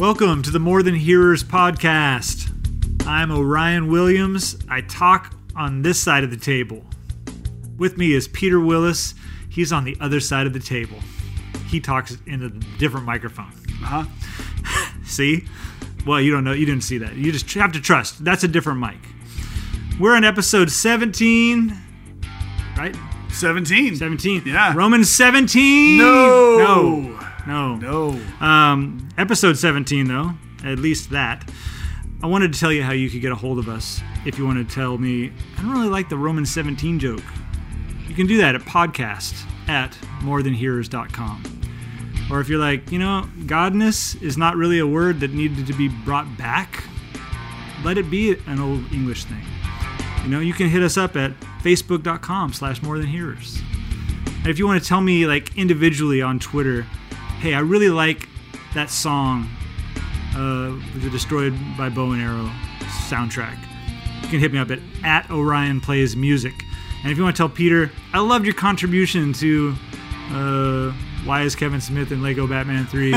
Welcome 0.00 0.40
to 0.44 0.50
the 0.50 0.58
More 0.58 0.82
Than 0.82 0.94
Hearers 0.94 1.44
podcast. 1.44 2.48
I'm 3.06 3.30
Orion 3.30 3.88
Williams. 3.88 4.56
I 4.66 4.80
talk 4.80 5.34
on 5.54 5.82
this 5.82 6.00
side 6.00 6.24
of 6.24 6.30
the 6.30 6.38
table. 6.38 6.82
With 7.76 7.98
me 7.98 8.14
is 8.14 8.26
Peter 8.26 8.58
Willis. 8.58 9.12
He's 9.50 9.74
on 9.74 9.84
the 9.84 9.98
other 10.00 10.18
side 10.18 10.46
of 10.46 10.54
the 10.54 10.58
table. 10.58 10.96
He 11.66 11.80
talks 11.80 12.16
in 12.26 12.42
a 12.42 12.48
different 12.78 13.04
microphone. 13.04 13.52
Uh-huh. 13.84 14.06
See? 15.04 15.46
Well, 16.06 16.18
you 16.18 16.32
don't 16.32 16.44
know. 16.44 16.52
You 16.52 16.64
didn't 16.64 16.84
see 16.84 16.96
that. 16.96 17.16
You 17.16 17.30
just 17.30 17.52
have 17.52 17.72
to 17.72 17.80
trust. 17.80 18.24
That's 18.24 18.42
a 18.42 18.48
different 18.48 18.80
mic. 18.80 18.96
We're 20.00 20.16
in 20.16 20.24
episode 20.24 20.70
17, 20.70 21.76
right? 22.78 22.96
17. 23.28 23.96
17. 23.96 24.44
Yeah. 24.46 24.72
Romans 24.74 25.10
17. 25.10 25.98
No. 25.98 26.56
No. 26.56 27.20
No. 27.46 27.76
No. 27.76 28.20
Um, 28.40 29.09
episode 29.20 29.58
17, 29.58 30.08
though, 30.08 30.30
at 30.64 30.78
least 30.78 31.10
that. 31.10 31.46
I 32.22 32.26
wanted 32.26 32.54
to 32.54 32.58
tell 32.58 32.72
you 32.72 32.82
how 32.82 32.92
you 32.92 33.10
could 33.10 33.20
get 33.20 33.32
a 33.32 33.36
hold 33.36 33.58
of 33.58 33.68
us 33.68 34.00
if 34.24 34.38
you 34.38 34.46
want 34.46 34.66
to 34.66 34.74
tell 34.74 34.96
me, 34.96 35.30
I 35.58 35.62
don't 35.62 35.72
really 35.72 35.90
like 35.90 36.08
the 36.08 36.16
Roman 36.16 36.46
17 36.46 36.98
joke. 36.98 37.22
You 38.08 38.14
can 38.14 38.26
do 38.26 38.38
that 38.38 38.54
at 38.54 38.62
podcast 38.62 39.46
at 39.68 39.92
morethanhearers.com. 40.20 41.60
Or 42.30 42.40
if 42.40 42.48
you're 42.48 42.58
like, 42.58 42.90
you 42.90 42.98
know, 42.98 43.28
godness 43.40 44.20
is 44.22 44.38
not 44.38 44.56
really 44.56 44.78
a 44.78 44.86
word 44.86 45.20
that 45.20 45.34
needed 45.34 45.66
to 45.66 45.74
be 45.74 45.88
brought 45.88 46.38
back, 46.38 46.84
let 47.84 47.98
it 47.98 48.10
be 48.10 48.36
an 48.46 48.58
old 48.58 48.90
English 48.90 49.24
thing. 49.24 49.44
You 50.24 50.30
know, 50.30 50.40
you 50.40 50.54
can 50.54 50.70
hit 50.70 50.82
us 50.82 50.96
up 50.96 51.14
at 51.14 51.38
facebook.com 51.62 52.54
slash 52.54 52.80
morethanhearers. 52.80 53.60
And 54.38 54.46
if 54.46 54.58
you 54.58 54.66
want 54.66 54.82
to 54.82 54.88
tell 54.88 55.02
me, 55.02 55.26
like, 55.26 55.58
individually 55.58 56.22
on 56.22 56.38
Twitter, 56.38 56.82
hey, 57.40 57.52
I 57.52 57.60
really 57.60 57.90
like 57.90 58.29
that 58.74 58.90
song, 58.90 59.48
uh, 60.34 60.70
the 61.00 61.08
Destroyed 61.10 61.54
by 61.76 61.88
Bow 61.88 62.12
and 62.12 62.22
Arrow 62.22 62.50
soundtrack. 63.08 63.58
You 64.22 64.28
can 64.28 64.40
hit 64.40 64.52
me 64.52 64.58
up 64.58 64.70
at, 64.70 64.78
at 65.02 65.30
Orion 65.30 65.80
Plays 65.80 66.16
Music. 66.16 66.54
And 67.02 67.10
if 67.10 67.18
you 67.18 67.24
want 67.24 67.34
to 67.36 67.40
tell 67.40 67.48
Peter, 67.48 67.90
I 68.12 68.20
loved 68.20 68.44
your 68.44 68.54
contribution 68.54 69.32
to 69.34 69.74
uh, 70.32 70.92
Why 71.24 71.42
is 71.42 71.56
Kevin 71.56 71.80
Smith 71.80 72.12
in 72.12 72.22
Lego 72.22 72.46
Batman 72.46 72.86
3? 72.86 73.10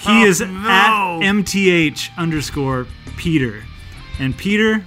he 0.00 0.22
is 0.22 0.40
at 0.40 0.48
MTH 0.48 2.16
underscore 2.16 2.86
Peter. 3.16 3.64
And 4.18 4.36
Peter, 4.36 4.84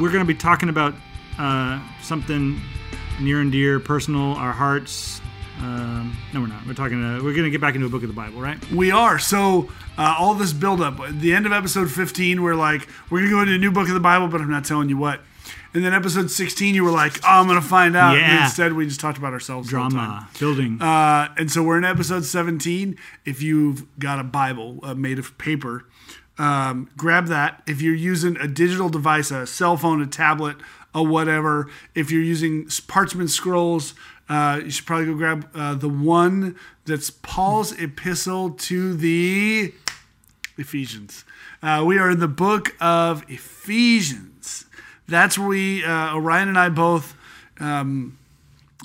we're 0.00 0.10
going 0.10 0.20
to 0.20 0.24
be 0.24 0.34
talking 0.34 0.68
about 0.68 0.94
uh, 1.38 1.80
something 2.00 2.60
near 3.20 3.40
and 3.40 3.50
dear, 3.50 3.80
personal, 3.80 4.34
our 4.34 4.52
hearts. 4.52 5.20
Um, 5.60 6.16
no, 6.32 6.40
we're 6.40 6.46
not. 6.46 6.66
We're 6.66 6.74
talking. 6.74 7.02
Uh, 7.02 7.16
we're 7.22 7.32
going 7.32 7.44
to 7.44 7.50
get 7.50 7.60
back 7.60 7.74
into 7.74 7.86
a 7.86 7.90
book 7.90 8.02
of 8.02 8.08
the 8.08 8.14
Bible, 8.14 8.40
right? 8.40 8.58
We 8.70 8.90
are. 8.90 9.18
So, 9.18 9.68
uh, 9.96 10.14
all 10.18 10.34
this 10.34 10.52
build 10.52 10.80
up, 10.80 11.00
at 11.00 11.20
the 11.20 11.34
end 11.34 11.46
of 11.46 11.52
episode 11.52 11.90
15, 11.90 12.42
we're 12.42 12.54
like, 12.54 12.88
we're 13.10 13.18
going 13.20 13.30
to 13.30 13.34
go 13.36 13.40
into 13.42 13.54
a 13.54 13.58
new 13.58 13.72
book 13.72 13.88
of 13.88 13.94
the 13.94 14.00
Bible, 14.00 14.28
but 14.28 14.40
I'm 14.40 14.50
not 14.50 14.64
telling 14.64 14.88
you 14.88 14.96
what. 14.96 15.20
And 15.74 15.84
then 15.84 15.92
episode 15.92 16.30
16, 16.30 16.74
you 16.74 16.84
were 16.84 16.90
like, 16.90 17.18
oh, 17.24 17.28
I'm 17.40 17.46
going 17.46 17.60
to 17.60 17.66
find 17.66 17.96
out. 17.96 18.16
And 18.16 18.22
Yeah. 18.26 18.44
instead, 18.44 18.72
we 18.72 18.86
just 18.86 19.00
talked 19.00 19.18
about 19.18 19.32
ourselves. 19.32 19.68
Drama, 19.68 20.28
building. 20.38 20.80
Uh, 20.80 21.28
and 21.36 21.50
so 21.50 21.62
we're 21.62 21.76
in 21.78 21.84
episode 21.84 22.24
17. 22.24 22.96
If 23.24 23.42
you've 23.42 23.84
got 23.98 24.18
a 24.18 24.24
Bible 24.24 24.78
uh, 24.82 24.94
made 24.94 25.18
of 25.18 25.36
paper, 25.38 25.84
um, 26.38 26.88
grab 26.96 27.26
that. 27.26 27.62
If 27.66 27.82
you're 27.82 27.94
using 27.94 28.36
a 28.38 28.46
digital 28.46 28.88
device, 28.88 29.30
a 29.30 29.46
cell 29.46 29.76
phone, 29.76 30.00
a 30.00 30.06
tablet, 30.06 30.56
a 30.94 31.02
whatever, 31.02 31.68
if 31.94 32.10
you're 32.10 32.22
using 32.22 32.68
parchment 32.86 33.28
scrolls, 33.30 33.92
uh, 34.28 34.60
you 34.64 34.70
should 34.70 34.86
probably 34.86 35.06
go 35.06 35.14
grab 35.14 35.48
uh, 35.54 35.74
the 35.74 35.88
one 35.88 36.56
that's 36.84 37.10
Paul's 37.10 37.72
epistle 37.72 38.50
to 38.50 38.94
the 38.94 39.72
Ephesians. 40.56 41.24
Uh, 41.62 41.82
we 41.86 41.98
are 41.98 42.10
in 42.10 42.20
the 42.20 42.28
book 42.28 42.74
of 42.80 43.24
Ephesians. 43.28 44.66
That's 45.06 45.38
where 45.38 45.48
we, 45.48 45.84
uh, 45.84 46.14
Orion 46.14 46.48
and 46.48 46.58
I 46.58 46.68
both, 46.68 47.16
um, 47.60 48.18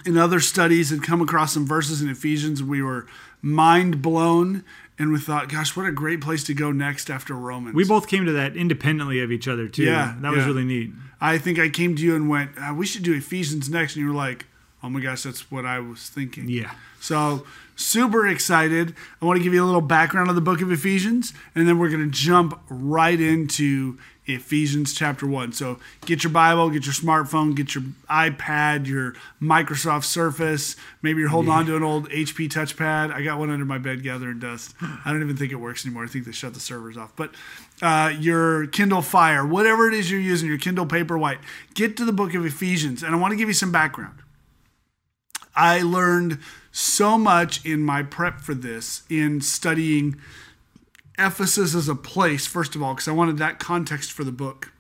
in 0.06 0.18
other 0.18 0.40
studies, 0.40 0.90
had 0.90 1.04
come 1.04 1.22
across 1.22 1.54
some 1.54 1.68
verses 1.68 2.02
in 2.02 2.10
Ephesians. 2.10 2.64
We 2.64 2.82
were 2.82 3.06
mind 3.42 4.02
blown, 4.02 4.64
and 4.98 5.12
we 5.12 5.20
thought, 5.20 5.50
gosh, 5.50 5.76
what 5.76 5.86
a 5.86 5.92
great 5.92 6.22
place 6.22 6.44
to 6.46 6.54
go 6.54 6.72
next 6.72 7.10
after 7.10 7.34
Romans. 7.34 7.76
we 7.76 7.84
both 7.84 8.08
came 8.08 8.26
to 8.26 8.32
that 8.32 8.56
independently 8.56 9.20
of 9.20 9.32
each 9.32 9.48
other 9.48 9.68
too. 9.68 9.84
Yeah, 9.84 10.16
that 10.22 10.32
was 10.32 10.46
really 10.46 10.64
neat. 10.64 10.92
I 11.20 11.38
think 11.38 11.60
I 11.60 11.70
came 11.70 11.96
to 11.96 12.02
you 12.02 12.16
and 12.16 12.30
went, 12.30 12.52
uh, 12.58 12.74
we 12.74 12.86
should 12.86 13.04
do 13.04 13.14
Ephesians 13.14 13.70
next. 13.70 13.96
And 13.96 14.04
you 14.06 14.10
were 14.12 14.16
like, 14.16 14.46
oh 14.84 14.90
my 14.90 15.00
gosh, 15.00 15.24
that's 15.24 15.50
what 15.50 15.66
I 15.66 15.80
was 15.80 16.10
thinking. 16.10 16.50
Yeah. 16.50 16.74
So 17.00 17.46
super 17.76 18.28
excited. 18.28 18.96
I 19.22 19.26
want 19.26 19.38
to 19.38 19.44
give 19.44 19.54
you 19.54 19.64
a 19.64 19.66
little 19.66 19.82
background 19.82 20.30
on 20.30 20.36
the 20.36 20.42
book 20.42 20.62
of 20.62 20.72
Ephesians, 20.72 21.34
and 21.56 21.68
then 21.68 21.80
we're 21.80 21.90
going 21.90 22.04
to 22.04 22.12
jump 22.12 22.60
right 22.70 23.20
into 23.20 23.98
Ephesians 24.26 24.94
chapter 24.94 25.28
one. 25.28 25.52
So 25.52 25.80
get 26.06 26.24
your 26.24 26.32
Bible, 26.32 26.70
get 26.70 26.86
your 26.86 26.94
smartphone, 26.94 27.56
get 27.56 27.76
your 27.76 27.84
iPad, 28.10 28.88
your 28.88 29.16
Microsoft 29.42 30.06
Surface. 30.06 30.76
Maybe 31.02 31.20
you're 31.20 31.30
holding 31.30 31.52
on 31.52 31.66
to 31.66 31.76
an 31.76 31.84
old 31.84 32.10
HP 32.10 32.50
touchpad. 32.50 33.14
I 33.14 33.22
got 33.22 33.38
one 33.38 33.50
under 33.50 33.66
my 33.66 33.78
bed 33.78 34.02
gathering 34.02 34.40
dust. 34.40 34.76
I 34.82 35.12
don't 35.12 35.22
even 35.22 35.36
think 35.36 35.52
it 35.52 35.58
works 35.58 35.86
anymore. 35.86 36.06
I 36.06 36.08
think 36.08 36.26
they 36.26 36.32
shut 36.32 36.54
the 36.54 36.62
servers 36.62 36.96
off. 36.96 37.14
But 37.16 37.32
uh, 37.82 38.14
your 38.18 38.68
Kindle 38.68 39.02
Fire, 39.02 39.46
whatever 39.46 39.90
it 39.90 39.94
is 39.94 40.10
you're 40.10 40.22
using, 40.22 40.48
your 40.48 40.58
Kindle 40.58 40.86
Paperwhite, 40.86 41.40
get 41.74 41.98
to 41.98 42.06
the 42.06 42.14
book 42.14 42.34
of 42.34 42.46
Ephesians, 42.46 43.04
and 43.04 43.14
I 43.14 43.18
want 43.18 43.32
to 43.32 43.38
give 43.38 43.50
you 43.50 43.54
some 43.54 43.72
background. 43.74 44.23
I 45.56 45.82
learned 45.82 46.40
so 46.72 47.18
much 47.18 47.64
in 47.66 47.82
my 47.82 48.04
prep 48.04 48.42
for 48.42 48.54
this 48.54 49.04
in 49.10 49.42
studying 49.42 50.18
Ephesus 51.18 51.76
as 51.76 51.88
a 51.88 51.96
place, 51.96 52.48
first 52.48 52.76
of 52.76 52.82
all, 52.82 52.96
because 52.96 53.08
I 53.08 53.12
wanted 53.12 53.38
that 53.38 53.60
context 53.60 54.12
for 54.12 54.24
the 54.24 54.32
book. 54.32 54.72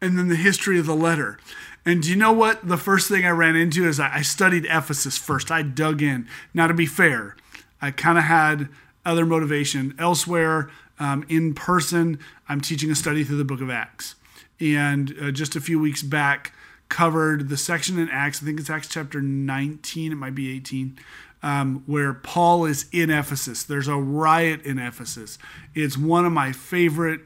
And 0.00 0.18
then 0.18 0.28
the 0.28 0.36
history 0.36 0.78
of 0.78 0.86
the 0.86 0.94
letter. 0.94 1.38
And 1.84 2.02
do 2.02 2.10
you 2.10 2.16
know 2.16 2.32
what? 2.32 2.66
The 2.66 2.76
first 2.76 3.08
thing 3.08 3.24
I 3.24 3.30
ran 3.30 3.56
into 3.56 3.86
is 3.86 3.98
I 3.98 4.22
studied 4.22 4.66
Ephesus 4.66 5.16
first. 5.16 5.50
I 5.50 5.62
dug 5.62 6.02
in. 6.02 6.28
Now, 6.52 6.66
to 6.66 6.74
be 6.74 6.86
fair, 6.86 7.36
I 7.80 7.90
kind 7.92 8.18
of 8.18 8.24
had 8.24 8.68
other 9.04 9.24
motivation 9.24 9.94
elsewhere. 9.98 10.70
Um, 10.98 11.24
in 11.28 11.54
person, 11.54 12.18
I'm 12.48 12.60
teaching 12.60 12.90
a 12.90 12.94
study 12.94 13.24
through 13.24 13.38
the 13.38 13.44
book 13.44 13.60
of 13.60 13.70
Acts. 13.70 14.16
And 14.60 15.14
uh, 15.20 15.30
just 15.30 15.56
a 15.56 15.60
few 15.60 15.78
weeks 15.78 16.02
back, 16.02 16.52
covered 16.88 17.48
the 17.48 17.56
section 17.56 17.98
in 17.98 18.08
Acts, 18.10 18.42
I 18.42 18.46
think 18.46 18.60
it's 18.60 18.70
Acts 18.70 18.88
chapter 18.88 19.20
19, 19.20 20.12
it 20.12 20.14
might 20.14 20.34
be 20.34 20.54
18, 20.56 20.98
um, 21.42 21.82
where 21.86 22.14
Paul 22.14 22.64
is 22.64 22.86
in 22.92 23.10
Ephesus. 23.10 23.62
There's 23.62 23.88
a 23.88 23.96
riot 23.96 24.62
in 24.62 24.78
Ephesus. 24.78 25.38
It's 25.74 25.96
one 25.96 26.24
of 26.24 26.32
my 26.32 26.52
favorite 26.52 27.20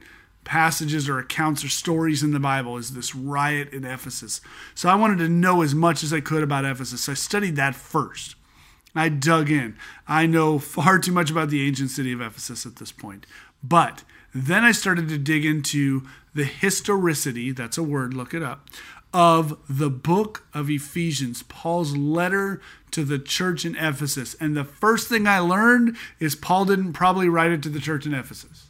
passages 0.45 1.09
or 1.09 1.19
accounts 1.19 1.65
or 1.65 1.69
stories 1.69 2.23
in 2.23 2.33
the 2.33 2.41
Bible 2.41 2.77
is 2.77 2.95
this 2.95 3.15
riot 3.15 3.73
in 3.73 3.84
Ephesus. 3.84 4.41
So 4.75 4.89
I 4.89 4.95
wanted 4.95 5.19
to 5.19 5.28
know 5.28 5.62
as 5.62 5.75
much 5.75 6.03
as 6.03 6.12
I 6.12 6.21
could 6.21 6.43
about 6.43 6.65
Ephesus. 6.65 7.05
So 7.05 7.12
I 7.12 7.15
studied 7.15 7.56
that 7.56 7.75
first. 7.75 8.34
I 8.94 9.09
dug 9.09 9.50
in. 9.50 9.77
I 10.06 10.27
know 10.27 10.59
far 10.59 10.99
too 10.99 11.12
much 11.12 11.31
about 11.31 11.49
the 11.49 11.67
ancient 11.67 11.91
city 11.91 12.12
of 12.12 12.21
Ephesus 12.21 12.67
at 12.67 12.77
this 12.77 12.93
point. 12.93 13.27
But 13.62 14.03
then 14.34 14.65
I 14.65 14.73
started 14.73 15.09
to 15.09 15.19
dig 15.19 15.44
into 15.44 16.03
the 16.34 16.44
historicity, 16.44 17.53
that's 17.53 17.79
a 17.79 17.83
word, 17.83 18.15
look 18.15 18.33
it 18.33 18.43
up, 18.43 18.69
of 19.12 19.59
the 19.69 19.91
book 19.91 20.47
of 20.55 20.71
Ephesians, 20.71 21.43
Paul's 21.43 21.97
letter 21.97 22.61
to 22.93 23.05
the 23.05 23.19
church 23.19 23.65
in 23.65 23.77
Ephesus. 23.77 24.34
And 24.41 24.56
the 24.56 24.65
first 24.65 25.09
thing 25.09 25.27
I 25.27 25.39
learned 25.39 25.97
is 26.19 26.34
Paul 26.34 26.65
didn't 26.65 26.93
probably 26.93 27.28
write 27.28 27.53
it 27.53 27.62
to 27.65 27.69
the 27.69 27.81
church 27.81 28.06
in 28.06 28.15
Ephesus. 28.15 28.69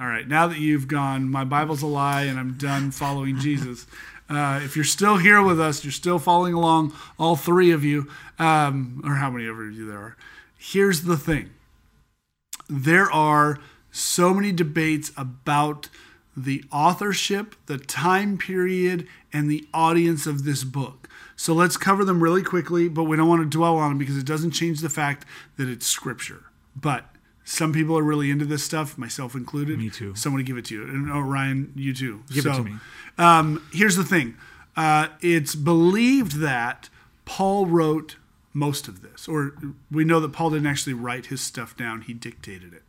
All 0.00 0.06
right, 0.06 0.28
now 0.28 0.46
that 0.46 0.58
you've 0.58 0.86
gone, 0.86 1.28
my 1.28 1.44
Bible's 1.44 1.82
a 1.82 1.86
lie 1.86 2.22
and 2.22 2.38
I'm 2.38 2.54
done 2.54 2.90
following 2.90 3.38
Jesus. 3.40 3.86
Uh, 4.28 4.60
if 4.62 4.76
you're 4.76 4.84
still 4.84 5.16
here 5.16 5.42
with 5.42 5.60
us, 5.60 5.84
you're 5.84 5.92
still 5.92 6.18
following 6.18 6.54
along, 6.54 6.92
all 7.18 7.34
three 7.34 7.70
of 7.70 7.82
you, 7.82 8.08
um, 8.38 9.00
or 9.04 9.14
how 9.14 9.30
many 9.30 9.46
of 9.46 9.56
you 9.56 9.86
there 9.86 9.98
are. 9.98 10.16
Here's 10.56 11.02
the 11.02 11.16
thing 11.16 11.50
there 12.68 13.10
are 13.10 13.58
so 13.90 14.34
many 14.34 14.52
debates 14.52 15.10
about 15.16 15.88
the 16.44 16.64
authorship, 16.72 17.54
the 17.66 17.78
time 17.78 18.38
period, 18.38 19.06
and 19.32 19.50
the 19.50 19.66
audience 19.74 20.26
of 20.26 20.44
this 20.44 20.64
book. 20.64 21.08
So 21.36 21.52
let's 21.52 21.76
cover 21.76 22.04
them 22.04 22.22
really 22.22 22.42
quickly, 22.42 22.88
but 22.88 23.04
we 23.04 23.16
don't 23.16 23.28
want 23.28 23.42
to 23.42 23.58
dwell 23.58 23.76
on 23.76 23.90
them 23.90 23.98
because 23.98 24.16
it 24.16 24.26
doesn't 24.26 24.52
change 24.52 24.80
the 24.80 24.88
fact 24.88 25.24
that 25.56 25.68
it's 25.68 25.86
scripture. 25.86 26.44
But 26.74 27.04
some 27.44 27.72
people 27.72 27.96
are 27.96 28.02
really 28.02 28.30
into 28.30 28.44
this 28.44 28.64
stuff, 28.64 28.98
myself 28.98 29.34
included. 29.34 29.78
Me 29.78 29.88
too. 29.88 30.14
Somebody 30.14 30.44
give 30.44 30.56
it 30.56 30.66
to 30.66 30.74
you. 30.74 30.82
And 30.82 31.10
oh, 31.10 31.20
Ryan, 31.20 31.72
you 31.76 31.94
too. 31.94 32.22
Give 32.32 32.44
it 32.46 32.54
to 32.54 32.62
me. 32.62 32.74
Um, 33.16 33.66
here's 33.72 33.96
the 33.96 34.04
thing 34.04 34.36
uh, 34.76 35.08
it's 35.20 35.54
believed 35.54 36.40
that 36.40 36.88
Paul 37.24 37.66
wrote 37.66 38.16
most 38.52 38.88
of 38.88 39.02
this, 39.02 39.28
or 39.28 39.54
we 39.90 40.04
know 40.04 40.20
that 40.20 40.32
Paul 40.32 40.50
didn't 40.50 40.66
actually 40.66 40.94
write 40.94 41.26
his 41.26 41.40
stuff 41.40 41.76
down, 41.76 42.02
he 42.02 42.12
dictated 42.12 42.72
it. 42.72 42.87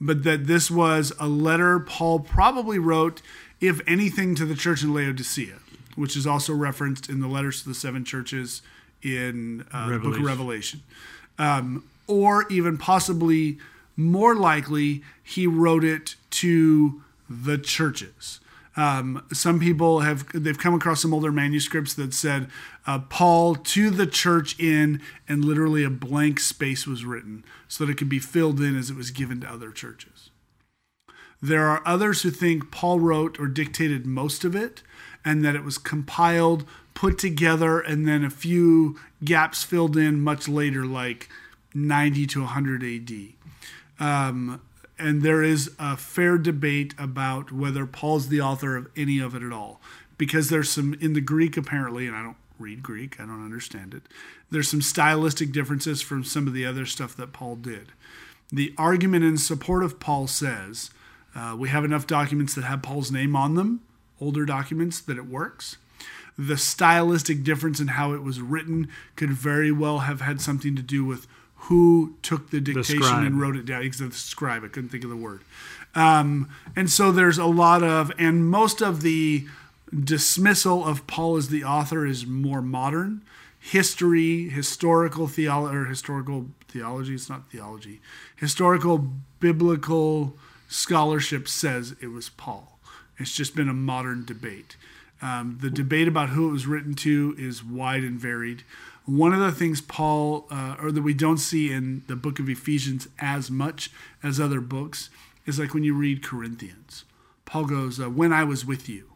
But 0.00 0.24
that 0.24 0.46
this 0.46 0.70
was 0.70 1.12
a 1.18 1.26
letter 1.26 1.80
Paul 1.80 2.20
probably 2.20 2.78
wrote, 2.78 3.22
if 3.60 3.80
anything, 3.86 4.34
to 4.34 4.44
the 4.44 4.54
church 4.54 4.82
in 4.82 4.92
Laodicea, 4.92 5.56
which 5.94 6.16
is 6.16 6.26
also 6.26 6.52
referenced 6.52 7.08
in 7.08 7.20
the 7.20 7.28
letters 7.28 7.62
to 7.62 7.68
the 7.70 7.74
seven 7.74 8.04
churches 8.04 8.60
in 9.02 9.64
uh, 9.72 9.88
the 9.88 9.98
book 9.98 10.16
of 10.16 10.22
Revelation. 10.22 10.82
Um, 11.38 11.84
or 12.06 12.46
even 12.50 12.78
possibly 12.78 13.58
more 13.96 14.34
likely 14.34 15.02
he 15.22 15.46
wrote 15.46 15.84
it 15.84 16.16
to 16.30 17.02
the 17.28 17.58
churches. 17.58 18.40
Um, 18.76 19.24
some 19.32 19.58
people 19.58 20.00
have 20.00 20.26
they've 20.34 20.58
come 20.58 20.74
across 20.74 21.00
some 21.00 21.14
older 21.14 21.32
manuscripts 21.32 21.94
that 21.94 22.12
said 22.12 22.48
uh, 22.86 22.98
Paul 22.98 23.54
to 23.54 23.90
the 23.90 24.06
church 24.06 24.58
in, 24.60 25.00
and 25.26 25.44
literally 25.44 25.82
a 25.82 25.90
blank 25.90 26.40
space 26.40 26.86
was 26.86 27.04
written 27.04 27.44
so 27.68 27.84
that 27.84 27.92
it 27.92 27.96
could 27.96 28.10
be 28.10 28.18
filled 28.18 28.60
in 28.60 28.76
as 28.76 28.90
it 28.90 28.96
was 28.96 29.10
given 29.10 29.40
to 29.40 29.50
other 29.50 29.70
churches. 29.70 30.30
There 31.40 31.66
are 31.66 31.82
others 31.86 32.22
who 32.22 32.30
think 32.30 32.70
Paul 32.70 33.00
wrote 33.00 33.38
or 33.40 33.46
dictated 33.46 34.06
most 34.06 34.44
of 34.44 34.54
it, 34.54 34.82
and 35.24 35.44
that 35.44 35.54
it 35.54 35.64
was 35.64 35.78
compiled, 35.78 36.66
put 36.94 37.18
together, 37.18 37.80
and 37.80 38.06
then 38.06 38.24
a 38.24 38.30
few 38.30 38.98
gaps 39.24 39.62
filled 39.62 39.96
in 39.96 40.20
much 40.20 40.48
later, 40.48 40.84
like 40.84 41.28
90 41.74 42.26
to 42.26 42.40
100 42.40 42.82
AD. 42.82 43.12
Um, 43.98 44.60
and 44.98 45.22
there 45.22 45.42
is 45.42 45.70
a 45.78 45.96
fair 45.96 46.38
debate 46.38 46.94
about 46.98 47.52
whether 47.52 47.86
Paul's 47.86 48.28
the 48.28 48.40
author 48.40 48.76
of 48.76 48.88
any 48.96 49.18
of 49.18 49.34
it 49.34 49.42
at 49.42 49.52
all, 49.52 49.80
because 50.18 50.48
there's 50.48 50.70
some 50.70 50.94
in 51.00 51.12
the 51.12 51.20
Greek 51.20 51.56
apparently, 51.56 52.06
and 52.06 52.16
I 52.16 52.22
don't 52.22 52.36
read 52.58 52.82
Greek, 52.82 53.20
I 53.20 53.26
don't 53.26 53.44
understand 53.44 53.94
it. 53.94 54.02
There's 54.50 54.70
some 54.70 54.82
stylistic 54.82 55.52
differences 55.52 56.00
from 56.02 56.24
some 56.24 56.46
of 56.46 56.54
the 56.54 56.64
other 56.64 56.86
stuff 56.86 57.16
that 57.16 57.32
Paul 57.32 57.56
did. 57.56 57.92
The 58.50 58.74
argument 58.78 59.24
in 59.24 59.36
support 59.38 59.82
of 59.84 60.00
Paul 60.00 60.26
says 60.26 60.90
uh, 61.34 61.54
we 61.58 61.68
have 61.68 61.84
enough 61.84 62.06
documents 62.06 62.54
that 62.54 62.64
have 62.64 62.82
Paul's 62.82 63.12
name 63.12 63.36
on 63.36 63.56
them, 63.56 63.82
older 64.20 64.44
documents, 64.46 65.00
that 65.00 65.18
it 65.18 65.26
works. 65.26 65.76
The 66.38 66.56
stylistic 66.56 67.42
difference 67.42 67.80
in 67.80 67.88
how 67.88 68.12
it 68.12 68.22
was 68.22 68.40
written 68.40 68.88
could 69.16 69.30
very 69.30 69.72
well 69.72 70.00
have 70.00 70.20
had 70.20 70.40
something 70.40 70.76
to 70.76 70.82
do 70.82 71.04
with 71.04 71.26
who 71.56 72.14
took 72.22 72.50
the 72.50 72.60
dictation 72.60 73.02
scribe. 73.02 73.26
and 73.26 73.40
wrote 73.40 73.56
it 73.56 73.66
down. 73.66 73.82
Because 73.82 73.98
the 73.98 74.10
scribe, 74.12 74.64
I 74.64 74.68
couldn't 74.68 74.90
think 74.90 75.04
of 75.04 75.10
the 75.10 75.16
word. 75.16 75.40
Um, 75.94 76.50
and 76.76 76.90
so 76.90 77.10
there's 77.10 77.38
a 77.38 77.46
lot 77.46 77.82
of, 77.82 78.12
and 78.18 78.48
most 78.48 78.82
of 78.82 79.00
the 79.00 79.46
dismissal 79.92 80.84
of 80.84 81.06
Paul 81.06 81.36
as 81.36 81.48
the 81.48 81.64
author 81.64 82.04
is 82.04 82.26
more 82.26 82.60
modern. 82.60 83.22
History, 83.58 84.48
historical 84.48 85.26
theology, 85.26 85.76
or 85.76 85.84
historical 85.86 86.46
theology, 86.68 87.14
it's 87.14 87.28
not 87.28 87.50
theology, 87.50 88.00
historical 88.36 89.10
biblical 89.40 90.36
scholarship 90.68 91.48
says 91.48 91.96
it 92.00 92.08
was 92.08 92.28
Paul. 92.28 92.78
It's 93.18 93.34
just 93.34 93.56
been 93.56 93.68
a 93.68 93.74
modern 93.74 94.24
debate. 94.24 94.76
Um, 95.22 95.58
the 95.60 95.70
debate 95.70 96.06
about 96.06 96.28
who 96.30 96.48
it 96.48 96.52
was 96.52 96.66
written 96.66 96.94
to 96.96 97.34
is 97.38 97.64
wide 97.64 98.02
and 98.02 98.20
varied. 98.20 98.62
One 99.06 99.32
of 99.32 99.40
the 99.40 99.52
things 99.52 99.80
Paul, 99.80 100.46
uh, 100.50 100.76
or 100.80 100.92
that 100.92 101.02
we 101.02 101.14
don't 101.14 101.38
see 101.38 101.72
in 101.72 102.02
the 102.08 102.16
book 102.16 102.38
of 102.38 102.48
Ephesians 102.48 103.08
as 103.18 103.50
much 103.50 103.90
as 104.22 104.40
other 104.40 104.60
books, 104.60 105.10
is 105.46 105.58
like 105.58 105.72
when 105.72 105.84
you 105.84 105.94
read 105.94 106.22
Corinthians. 106.24 107.04
Paul 107.44 107.66
goes, 107.66 108.00
uh, 108.00 108.10
When 108.10 108.32
I 108.32 108.42
was 108.44 108.66
with 108.66 108.88
you, 108.88 109.12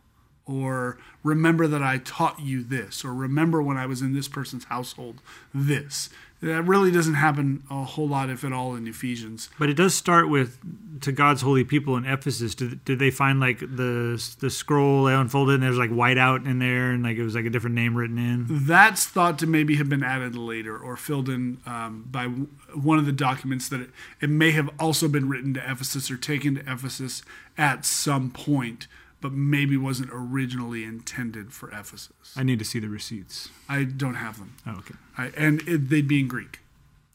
or 0.46 0.98
remember 1.22 1.66
that 1.66 1.82
I 1.82 1.98
taught 1.98 2.40
you 2.40 2.62
this, 2.62 3.04
or 3.04 3.12
remember 3.12 3.62
when 3.62 3.76
I 3.76 3.86
was 3.86 4.00
in 4.00 4.14
this 4.14 4.28
person's 4.28 4.64
household, 4.64 5.20
this. 5.52 6.08
That 6.40 6.62
really 6.62 6.90
doesn't 6.90 7.14
happen 7.14 7.64
a 7.70 7.84
whole 7.84 8.08
lot, 8.08 8.30
if 8.30 8.44
at 8.44 8.52
all, 8.52 8.74
in 8.74 8.86
Ephesians. 8.86 9.50
But 9.58 9.68
it 9.68 9.74
does 9.74 9.94
start 9.94 10.30
with 10.30 10.58
to 11.00 11.12
God's 11.12 11.42
holy 11.42 11.64
people 11.64 11.96
in 11.96 12.04
Ephesus. 12.04 12.54
Did, 12.54 12.84
did 12.84 12.98
they 12.98 13.10
find 13.10 13.40
like 13.40 13.60
the 13.60 14.22
the 14.40 14.50
scroll 14.50 15.04
they 15.04 15.14
unfolded 15.14 15.54
and 15.54 15.62
there's 15.62 15.78
like 15.78 15.90
white 15.90 16.18
out 16.18 16.44
in 16.44 16.58
there 16.58 16.90
and 16.90 17.02
like 17.02 17.16
it 17.16 17.22
was 17.22 17.34
like 17.34 17.44
a 17.44 17.50
different 17.50 17.76
name 17.76 17.96
written 17.96 18.18
in? 18.18 18.46
That's 18.48 19.06
thought 19.06 19.38
to 19.40 19.46
maybe 19.46 19.76
have 19.76 19.88
been 19.88 20.02
added 20.02 20.36
later 20.36 20.78
or 20.78 20.96
filled 20.96 21.28
in 21.28 21.58
um, 21.66 22.06
by 22.10 22.24
w- 22.24 22.48
one 22.74 22.98
of 22.98 23.06
the 23.06 23.12
documents 23.12 23.68
that 23.68 23.80
it, 23.80 23.90
it 24.20 24.30
may 24.30 24.50
have 24.52 24.70
also 24.78 25.08
been 25.08 25.28
written 25.28 25.54
to 25.54 25.60
Ephesus 25.70 26.10
or 26.10 26.16
taken 26.16 26.56
to 26.56 26.60
Ephesus 26.60 27.22
at 27.56 27.84
some 27.84 28.30
point, 28.30 28.86
but 29.20 29.32
maybe 29.32 29.76
wasn't 29.76 30.10
originally 30.12 30.84
intended 30.84 31.52
for 31.52 31.70
Ephesus. 31.70 32.34
I 32.36 32.42
need 32.42 32.58
to 32.58 32.64
see 32.64 32.78
the 32.78 32.88
receipts. 32.88 33.48
I 33.68 33.84
don't 33.84 34.14
have 34.14 34.38
them. 34.38 34.56
Oh, 34.66 34.78
okay. 34.78 34.94
I, 35.18 35.26
and 35.36 35.62
it, 35.68 35.88
they'd 35.90 36.08
be 36.08 36.20
in 36.20 36.28
Greek. 36.28 36.60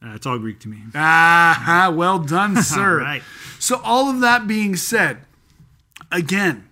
Uh, 0.05 0.13
it's 0.13 0.25
all 0.25 0.37
Greek 0.37 0.59
to 0.59 0.69
me. 0.69 0.77
Ah, 0.93 1.91
well 1.95 2.19
done, 2.19 2.55
sir. 2.61 2.99
right. 3.01 3.23
So, 3.59 3.81
all 3.83 4.09
of 4.09 4.19
that 4.21 4.45
being 4.47 4.75
said, 4.75 5.19
again, 6.11 6.69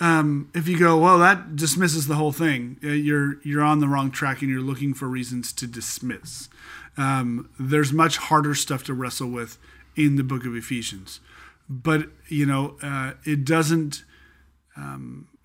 um, 0.00 0.50
if 0.54 0.66
you 0.66 0.76
go, 0.78 0.98
well, 0.98 1.18
that 1.18 1.54
dismisses 1.54 2.08
the 2.08 2.16
whole 2.16 2.32
thing. 2.32 2.78
uh, 2.82 2.88
You're 2.88 3.40
you're 3.44 3.62
on 3.62 3.78
the 3.78 3.86
wrong 3.88 4.10
track, 4.10 4.42
and 4.42 4.50
you're 4.50 4.60
looking 4.60 4.92
for 4.94 5.06
reasons 5.06 5.52
to 5.54 5.66
dismiss. 5.68 6.48
Um, 6.96 7.48
there's 7.60 7.92
much 7.92 8.16
harder 8.16 8.54
stuff 8.54 8.82
to 8.84 8.94
wrestle 8.94 9.28
with 9.30 9.56
in 9.96 10.16
the 10.16 10.24
book 10.24 10.44
of 10.44 10.56
Ephesians, 10.56 11.20
but 11.68 12.08
you 12.28 12.44
know, 12.46 12.76
uh, 12.82 13.12
it 13.24 13.44
doesn't 13.44 14.02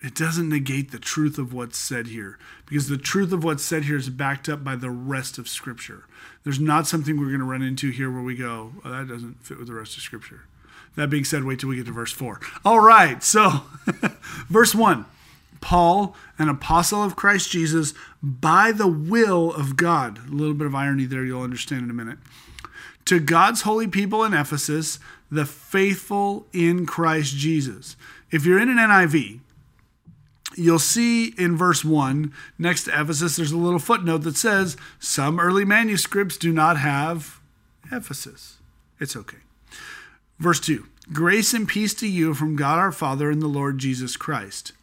it 0.02 0.16
doesn't 0.16 0.50
negate 0.50 0.92
the 0.92 1.00
truth 1.00 1.38
of 1.38 1.54
what's 1.54 1.78
said 1.78 2.08
here 2.08 2.38
because 2.66 2.88
the 2.88 2.98
truth 2.98 3.34
of 3.34 3.44
what's 3.44 3.64
said 3.64 3.86
here 3.86 3.98
is 3.98 4.10
backed 4.10 4.48
up 4.48 4.64
by 4.64 4.76
the 4.76 4.90
rest 4.90 5.38
of 5.38 5.50
scripture. 5.50 6.06
There's 6.44 6.60
not 6.60 6.88
something 6.88 7.20
we're 7.20 7.28
going 7.28 7.40
to 7.40 7.46
run 7.46 7.62
into 7.62 7.92
here 7.92 8.10
where 8.12 8.22
we 8.22 8.36
go 8.36 8.74
oh, 8.86 8.90
that 8.90 9.08
doesn't 9.08 9.44
fit 9.46 9.58
with 9.58 9.68
the 9.68 9.74
rest 9.74 9.98
of 9.98 10.04
scripture. 10.04 10.42
That 10.96 11.10
being 11.10 11.26
said 11.26 11.44
wait 11.44 11.60
till 11.60 11.70
we 11.70 11.76
get 11.76 11.86
to 11.86 11.92
verse 11.92 12.12
4 12.12 12.40
all 12.66 12.80
right 12.80 13.24
so 13.24 13.64
verse 14.50 14.74
1 14.74 15.06
paul 15.62 16.16
an 16.38 16.50
apostle 16.50 17.04
of 17.04 17.16
christ 17.16 17.52
jesus 17.52 17.94
by 18.22 18.72
the 18.72 18.88
will 18.88 19.54
of 19.54 19.78
god. 19.78 20.20
A 20.28 20.32
little 20.32 20.54
bit 20.54 20.68
of 20.68 20.76
irony 20.76 21.06
there 21.06 21.24
you'll 21.24 21.44
understand 21.44 21.84
in 21.84 21.90
a 21.90 21.94
minute. 21.94 22.18
To 23.06 23.20
God's 23.20 23.62
holy 23.62 23.88
people 23.88 24.24
in 24.24 24.34
Ephesus, 24.34 25.00
the 25.32 25.46
faithful 25.46 26.48
in 26.54 26.86
Christ 26.86 27.36
Jesus. 27.36 27.96
If 28.32 28.46
you're 28.46 28.60
in 28.60 28.70
an 28.70 28.78
NIV, 28.78 29.40
you'll 30.60 30.80
see 30.80 31.34
in 31.38 31.58
verse 31.58 31.84
1 31.84 32.34
next 32.58 32.86
to 32.86 33.02
Ephesus, 33.02 33.36
there's 33.36 33.52
a 33.52 33.58
little 33.58 33.80
footnote 33.80 34.20
that 34.20 34.38
says 34.38 34.78
some 35.00 35.40
early 35.40 35.66
manuscripts 35.66 36.38
do 36.38 36.52
not 36.52 36.78
have 36.78 37.40
Ephesus. 37.92 38.58
It's 39.00 39.16
okay. 39.16 39.38
Verse 40.38 40.60
2 40.60 40.86
Grace 41.12 41.54
and 41.54 41.68
peace 41.68 41.94
to 41.96 42.08
you 42.08 42.34
from 42.34 42.56
God 42.56 42.78
our 42.78 42.92
Father 42.92 43.32
and 43.32 43.42
the 43.42 43.48
Lord 43.48 43.80
Jesus 43.80 44.16
Christ. 44.16 44.74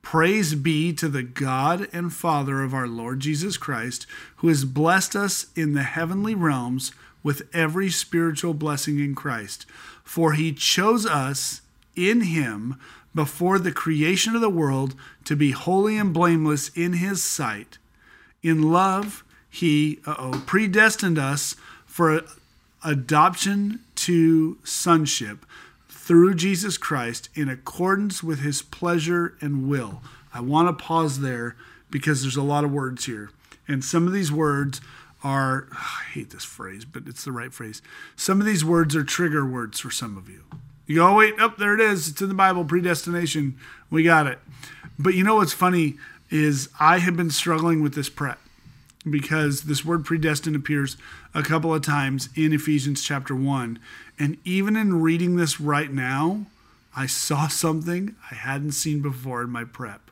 Praise 0.00 0.54
be 0.54 0.92
to 0.94 1.08
the 1.08 1.22
God 1.22 1.88
and 1.92 2.12
Father 2.12 2.62
of 2.62 2.74
our 2.74 2.88
Lord 2.88 3.20
Jesus 3.20 3.56
Christ, 3.56 4.06
who 4.36 4.48
has 4.48 4.64
blessed 4.64 5.14
us 5.14 5.46
in 5.54 5.74
the 5.74 5.82
heavenly 5.82 6.34
realms 6.34 6.92
with 7.22 7.48
every 7.54 7.88
spiritual 7.88 8.52
blessing 8.52 8.98
in 8.98 9.14
Christ. 9.14 9.64
For 10.02 10.32
he 10.32 10.52
chose 10.52 11.06
us 11.06 11.62
in 11.94 12.22
him 12.22 12.78
before 13.14 13.58
the 13.58 13.72
creation 13.72 14.34
of 14.34 14.40
the 14.40 14.50
world 14.50 14.94
to 15.24 15.36
be 15.36 15.50
holy 15.50 15.96
and 15.96 16.12
blameless 16.12 16.70
in 16.70 16.94
his 16.94 17.22
sight. 17.22 17.78
In 18.42 18.72
love, 18.72 19.24
he 19.48 20.00
uh-oh, 20.06 20.42
predestined 20.46 21.18
us 21.18 21.56
for 21.84 22.22
adoption 22.84 23.80
to 23.94 24.58
sonship 24.64 25.44
through 25.88 26.34
Jesus 26.34 26.78
Christ 26.78 27.28
in 27.34 27.48
accordance 27.48 28.22
with 28.22 28.40
his 28.40 28.62
pleasure 28.62 29.36
and 29.40 29.68
will. 29.68 30.02
I 30.34 30.40
want 30.40 30.66
to 30.68 30.84
pause 30.84 31.20
there 31.20 31.54
because 31.90 32.22
there's 32.22 32.36
a 32.36 32.42
lot 32.42 32.64
of 32.64 32.72
words 32.72 33.04
here. 33.04 33.30
And 33.68 33.84
some 33.84 34.06
of 34.06 34.12
these 34.12 34.32
words 34.32 34.80
are, 35.22 35.68
I 35.72 36.04
hate 36.12 36.30
this 36.30 36.44
phrase, 36.44 36.84
but 36.84 37.04
it's 37.06 37.24
the 37.24 37.32
right 37.32 37.52
phrase. 37.52 37.82
Some 38.16 38.40
of 38.40 38.46
these 38.46 38.64
words 38.64 38.96
are 38.96 39.04
trigger 39.04 39.46
words 39.46 39.78
for 39.78 39.90
some 39.90 40.16
of 40.16 40.28
you. 40.28 40.44
You 40.86 40.96
go, 40.96 41.08
oh, 41.08 41.16
wait, 41.16 41.38
up 41.38 41.54
oh, 41.56 41.60
there 41.60 41.74
it 41.74 41.80
is. 41.80 42.08
It's 42.08 42.20
in 42.20 42.28
the 42.28 42.34
Bible, 42.34 42.64
predestination. 42.64 43.56
We 43.90 44.02
got 44.02 44.26
it. 44.26 44.38
But 44.98 45.14
you 45.14 45.24
know 45.24 45.36
what's 45.36 45.52
funny 45.52 45.96
is 46.30 46.68
I 46.80 46.98
have 46.98 47.16
been 47.16 47.30
struggling 47.30 47.82
with 47.82 47.94
this 47.94 48.08
prep 48.08 48.38
because 49.08 49.62
this 49.62 49.84
word 49.84 50.04
predestined 50.04 50.56
appears 50.56 50.96
a 51.34 51.42
couple 51.42 51.74
of 51.74 51.82
times 51.82 52.28
in 52.34 52.52
Ephesians 52.52 53.02
chapter 53.02 53.34
1. 53.34 53.78
And 54.18 54.38
even 54.44 54.76
in 54.76 55.00
reading 55.00 55.36
this 55.36 55.60
right 55.60 55.92
now, 55.92 56.46
I 56.96 57.06
saw 57.06 57.48
something 57.48 58.16
I 58.30 58.34
hadn't 58.34 58.72
seen 58.72 59.00
before 59.00 59.42
in 59.42 59.50
my 59.50 59.64
prep. 59.64 60.10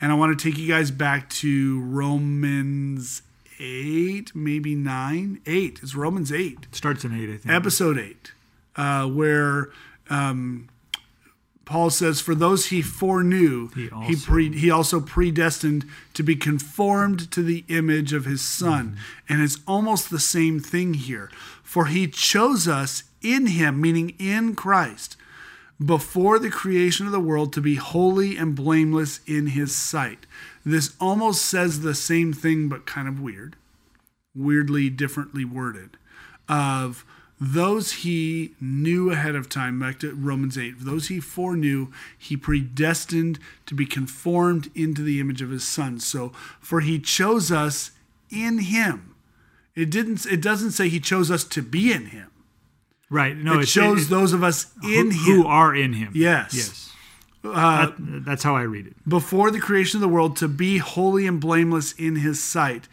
And 0.00 0.12
I 0.12 0.14
want 0.14 0.38
to 0.38 0.50
take 0.50 0.58
you 0.58 0.68
guys 0.68 0.90
back 0.90 1.30
to 1.30 1.80
Romans 1.80 3.22
8, 3.58 4.34
maybe 4.34 4.74
9. 4.74 5.40
8. 5.46 5.80
It's 5.82 5.94
Romans 5.94 6.32
8 6.32 6.66
Starts 6.72 7.04
in 7.04 7.18
eight, 7.18 7.30
I 7.30 7.38
think. 7.38 7.54
episode 7.54 7.98
8, 7.98 8.32
uh, 8.76 9.06
where 9.06 9.70
um, 10.10 10.68
Paul 11.64 11.90
says, 11.90 12.20
For 12.20 12.34
those 12.34 12.66
he 12.66 12.82
foreknew, 12.82 13.68
He 13.68 13.90
he, 14.04 14.16
pre- 14.16 14.56
he 14.56 14.70
also 14.70 15.00
predestined 15.00 15.84
to 16.14 16.22
be 16.22 16.36
conformed 16.36 17.30
to 17.32 17.42
the 17.42 17.64
image 17.68 18.12
of 18.12 18.24
his 18.24 18.40
son. 18.40 18.96
And 19.28 19.42
it's 19.42 19.58
almost 19.66 20.10
the 20.10 20.20
same 20.20 20.60
thing 20.60 20.94
here. 20.94 21.30
For 21.62 21.86
he 21.86 22.06
chose 22.06 22.68
us 22.68 23.02
in 23.20 23.46
him, 23.46 23.80
meaning 23.80 24.14
in 24.18 24.54
Christ, 24.54 25.16
before 25.84 26.38
the 26.38 26.50
creation 26.50 27.06
of 27.06 27.12
the 27.12 27.20
world 27.20 27.52
to 27.52 27.60
be 27.60 27.74
holy 27.74 28.36
and 28.36 28.54
blameless 28.54 29.20
in 29.26 29.48
his 29.48 29.74
sight. 29.74 30.26
This 30.64 30.94
almost 31.00 31.44
says 31.44 31.80
the 31.80 31.94
same 31.94 32.32
thing, 32.32 32.68
but 32.68 32.86
kind 32.86 33.08
of 33.08 33.20
weird 33.20 33.56
weirdly 34.36 34.90
differently 34.90 35.44
worded 35.44 35.96
of 36.48 37.04
those 37.38 37.92
he 37.92 38.52
knew 38.60 39.10
ahead 39.10 39.34
of 39.34 39.48
time, 39.48 39.78
back 39.78 39.98
to 40.00 40.14
Romans 40.14 40.56
8, 40.56 40.76
those 40.80 41.08
he 41.08 41.20
foreknew, 41.20 41.88
he 42.16 42.36
predestined 42.36 43.38
to 43.66 43.74
be 43.74 43.84
conformed 43.84 44.70
into 44.74 45.02
the 45.02 45.20
image 45.20 45.42
of 45.42 45.50
his 45.50 45.66
son. 45.66 46.00
So, 46.00 46.30
for 46.60 46.80
he 46.80 46.98
chose 46.98 47.52
us 47.52 47.90
in 48.30 48.58
him. 48.58 49.14
It 49.74 49.90
didn't 49.90 50.24
it 50.24 50.40
doesn't 50.40 50.70
say 50.70 50.88
he 50.88 51.00
chose 51.00 51.30
us 51.30 51.44
to 51.44 51.60
be 51.62 51.92
in 51.92 52.06
him. 52.06 52.28
Right. 53.10 53.36
No, 53.36 53.60
It 53.60 53.68
shows 53.68 54.06
it- 54.06 54.10
those 54.10 54.32
of 54.32 54.42
us 54.42 54.72
in 54.82 55.10
who, 55.10 55.32
him 55.34 55.42
who 55.42 55.46
are 55.46 55.74
in 55.74 55.92
him. 55.92 56.12
Yes. 56.14 56.54
Yes. 56.54 56.92
Uh, 57.44 57.86
That- 57.86 58.24
that's 58.24 58.42
how 58.42 58.56
I 58.56 58.62
read 58.62 58.86
it. 58.86 58.96
before 59.08 59.50
the 59.50 59.60
creation 59.60 59.98
of 59.98 60.00
the 60.00 60.08
world 60.08 60.36
to 60.38 60.48
be 60.48 60.78
holy 60.78 61.26
and 61.26 61.38
blameless 61.38 61.92
in 61.92 62.16
his 62.16 62.42
sight. 62.42 62.88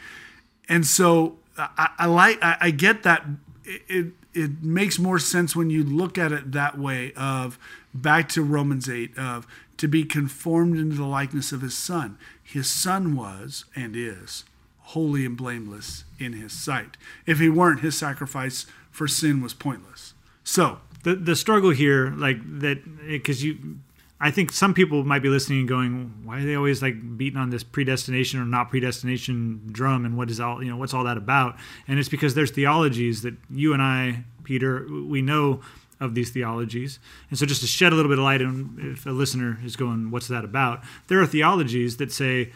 And 0.70 0.86
so 0.86 1.40
I, 1.58 1.90
I 2.00 2.06
like 2.08 2.44
I, 2.44 2.58
I 2.60 2.72
get 2.72 3.04
that 3.04 3.26
it, 3.66 4.14
it 4.34 4.64
makes 4.64 5.00
more 5.00 5.20
sense 5.20 5.56
when 5.56 5.70
you 5.70 5.84
look 5.84 6.18
at 6.18 6.32
it 6.32 6.52
that 6.52 6.78
way 6.78 7.14
of 7.16 7.58
back 7.94 8.30
to 8.30 8.42
Romans 8.42 8.90
8 8.90 9.18
of 9.18 9.48
to 9.78 9.88
be 9.88 10.04
conformed 10.04 10.78
into 10.78 10.96
the 10.96 11.06
likeness 11.06 11.52
of 11.52 11.62
his 11.62 11.78
son. 11.78 12.18
His 12.42 12.70
son 12.70 13.16
was 13.16 13.66
and 13.76 13.96
is 13.96 14.44
holy 14.88 15.26
and 15.26 15.38
blameless 15.38 16.04
in 16.20 16.34
his 16.34 16.54
sight. 16.54 16.98
If 17.26 17.40
he 17.40 17.50
weren't, 17.50 17.80
his 17.80 17.98
sacrifice 17.98 18.66
for 18.92 19.08
sin 19.08 19.42
was 19.42 19.54
pointless. 19.54 20.14
So, 20.44 20.80
the 21.04 21.16
the 21.16 21.36
struggle 21.36 21.72
here, 21.72 22.12
like 22.12 22.38
that, 22.60 23.08
because 23.08 23.44
you, 23.44 23.80
I 24.24 24.32
think 24.32 24.54
some 24.54 24.74
people 24.74 25.04
might 25.04 25.22
be 25.22 25.28
listening 25.28 25.60
and 25.60 25.68
going, 25.68 26.14
"Why 26.24 26.40
are 26.40 26.46
they 26.46 26.56
always 26.56 26.82
like 26.82 27.18
beating 27.18 27.38
on 27.38 27.50
this 27.50 27.62
predestination 27.62 28.40
or 28.40 28.46
not 28.46 28.70
predestination 28.70 29.70
drum? 29.70 30.06
And 30.06 30.16
what 30.16 30.30
is 30.30 30.40
all 30.40 30.64
you 30.64 30.70
know? 30.70 30.78
What's 30.78 30.94
all 30.94 31.04
that 31.04 31.18
about?" 31.18 31.58
And 31.88 32.00
it's 32.00 32.08
because 32.08 32.34
there's 32.34 32.52
theologies 32.52 33.22
that 33.24 33.36
you 33.52 33.74
and 33.74 33.82
I, 33.82 34.24
Peter, 34.46 34.88
we 34.90 35.22
know 35.22 35.60
of 36.00 36.16
these 36.16 36.30
theologies. 36.30 37.00
And 37.30 37.38
so, 37.38 37.46
just 37.46 37.62
to 37.62 37.68
shed 37.68 37.92
a 37.92 37.96
little 37.96 38.10
bit 38.10 38.18
of 38.18 38.24
light 38.24 38.42
on, 38.42 38.78
if 38.80 39.06
a 39.06 39.12
listener 39.12 39.60
is 39.64 39.76
going, 39.76 40.10
"What's 40.10 40.30
that 40.30 40.46
about?" 40.46 40.82
There 41.08 41.20
are 41.20 41.28
theologies 41.28 41.98
that 41.98 42.12
say 42.12 42.52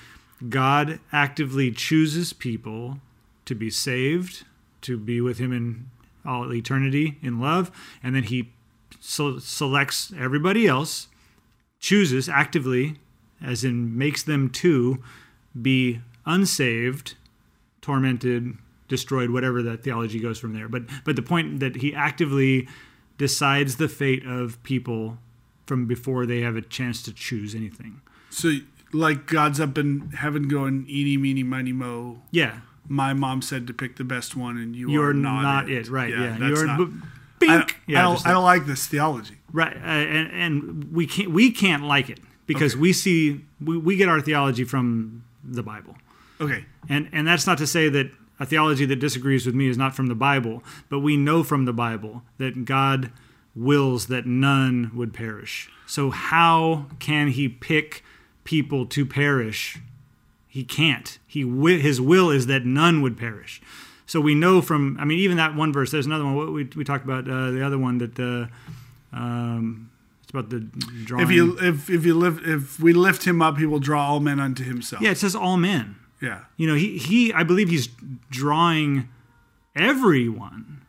God 0.47 1.01
actively 1.11 1.71
chooses 1.71 2.31
people 2.31 3.01
to 3.43 3.55
be 3.55 3.69
saved, 3.69 4.45
to 4.83 4.97
be 4.97 5.19
with 5.19 5.37
Him 5.37 5.51
in 5.51 5.87
all 6.23 6.53
eternity 6.53 7.17
in 7.21 7.41
love, 7.41 7.71
and 8.01 8.15
then 8.15 8.23
He 8.23 8.51
so 9.01 9.37
selects 9.39 10.13
everybody 10.17 10.65
else, 10.65 11.07
chooses 11.79 12.27
actively, 12.29 12.97
as 13.41 13.63
in 13.63 13.97
makes 13.97 14.23
them 14.23 14.49
to 14.49 15.01
be 15.59 16.01
unsaved, 16.25 17.15
tormented, 17.81 18.57
destroyed, 18.87 19.29
whatever 19.31 19.61
that 19.63 19.83
theology 19.83 20.19
goes 20.19 20.39
from 20.39 20.53
there. 20.53 20.67
But 20.67 20.83
but 21.05 21.15
the 21.15 21.21
point 21.21 21.59
that 21.59 21.77
he 21.77 21.93
actively 21.93 22.67
decides 23.17 23.77
the 23.77 23.89
fate 23.89 24.25
of 24.25 24.61
people 24.63 25.17
from 25.65 25.85
before 25.87 26.25
they 26.25 26.41
have 26.41 26.55
a 26.55 26.61
chance 26.61 27.01
to 27.03 27.11
choose 27.13 27.53
anything. 27.55 27.99
so 28.29 28.53
like 28.93 29.25
God's 29.25 29.59
up 29.59 29.77
in 29.77 30.11
heaven 30.11 30.47
going 30.47 30.85
eeny 30.89 31.17
meeny 31.17 31.43
miny 31.43 31.73
mo 31.73 32.21
Yeah, 32.31 32.59
my 32.87 33.13
mom 33.13 33.41
said 33.41 33.67
to 33.67 33.73
pick 33.73 33.97
the 33.97 34.03
best 34.05 34.35
one, 34.35 34.57
and 34.57 34.75
you 34.75 34.89
you're 34.89 35.09
are 35.09 35.13
not, 35.13 35.41
not, 35.41 35.69
it. 35.69 35.87
it. 35.87 35.89
right? 35.89 36.09
Yeah, 36.09 36.37
that's 36.39 36.41
you're 36.41 36.65
not- 36.67 36.79
I 36.79 37.39
bink. 37.39 37.51
don't, 37.51 37.73
yeah, 37.85 37.99
I, 37.99 38.01
don't, 38.03 38.27
I 38.27 38.31
don't 38.31 38.43
like 38.45 38.65
this 38.65 38.87
theology. 38.87 39.35
Right, 39.57 39.75
uh, 39.75 39.79
and, 39.79 40.31
and 40.31 40.91
we 40.93 41.07
can't 41.07 41.31
we 41.31 41.49
can't 41.51 41.83
like 41.83 42.11
it 42.11 42.19
because 42.45 42.73
Okay. 42.73 42.81
we 42.81 42.93
see 42.93 43.41
we, 43.59 43.75
we 43.75 43.95
get 43.95 44.07
our 44.07 44.21
theology 44.21 44.63
from 44.63 45.23
the 45.43 45.63
Bible, 45.63 45.95
Okay, 46.39 46.65
and 46.87 47.09
and 47.11 47.27
that's 47.27 47.47
not 47.47 47.57
to 47.57 47.65
say 47.65 47.89
that 47.89 48.11
a 48.39 48.45
theology 48.45 48.85
that 48.85 48.97
disagrees 48.97 49.47
with 49.47 49.55
me 49.55 49.67
is 49.67 49.75
not 49.75 49.95
from 49.95 50.07
the 50.07 50.15
Bible, 50.15 50.63
but 50.89 50.99
we 50.99 51.17
know 51.17 51.41
from 51.43 51.65
the 51.65 51.73
Bible 51.73 52.21
that 52.37 52.65
God 52.65 53.11
wills 53.55 54.05
that 54.07 54.27
none 54.27 54.91
would 54.93 55.11
perish. 55.11 55.71
So 55.87 56.11
how 56.11 56.85
can 56.99 57.29
He 57.29 57.49
pick 57.49 58.03
people 58.43 58.85
to 58.85 59.07
perish? 59.07 59.79
He 60.47 60.63
can't. 60.63 61.17
He 61.25 61.41
His 61.79 61.99
will 61.99 62.29
is 62.29 62.45
that 62.45 62.63
none 62.63 63.01
would 63.01 63.17
perish. 63.17 63.59
So 64.05 64.21
we 64.21 64.35
know 64.35 64.61
from 64.61 64.97
I 64.99 65.05
mean 65.05 65.17
even 65.17 65.37
that 65.37 65.55
one 65.55 65.73
verse. 65.73 65.89
There's 65.89 66.05
another 66.05 66.25
one. 66.25 66.35
What 66.35 66.53
we 66.53 66.65
we 66.75 66.83
talked 66.83 67.05
about 67.05 67.27
uh, 67.27 67.49
the 67.49 67.65
other 67.65 67.79
one 67.79 67.97
that. 67.97 68.19
Uh, 68.19 68.53
um, 69.13 69.89
it's 70.21 70.31
about 70.31 70.49
the 70.49 70.59
drawing. 71.05 71.23
if 71.23 71.31
you 71.31 71.57
if 71.61 71.89
if 71.89 72.05
you 72.05 72.13
lift 72.13 72.45
if 72.45 72.79
we 72.79 72.93
lift 72.93 73.25
him 73.25 73.41
up, 73.41 73.57
he 73.57 73.65
will 73.65 73.79
draw 73.79 74.05
all 74.07 74.19
men 74.19 74.39
unto 74.39 74.63
himself. 74.63 75.01
yeah, 75.01 75.11
it 75.11 75.17
says 75.17 75.35
all 75.35 75.57
men. 75.57 75.95
yeah, 76.21 76.41
You 76.57 76.67
know, 76.67 76.75
he 76.75 76.97
he 76.97 77.31
I 77.33 77.43
believe 77.43 77.69
he's 77.69 77.87
drawing 78.29 79.07
everyone. 79.75 80.81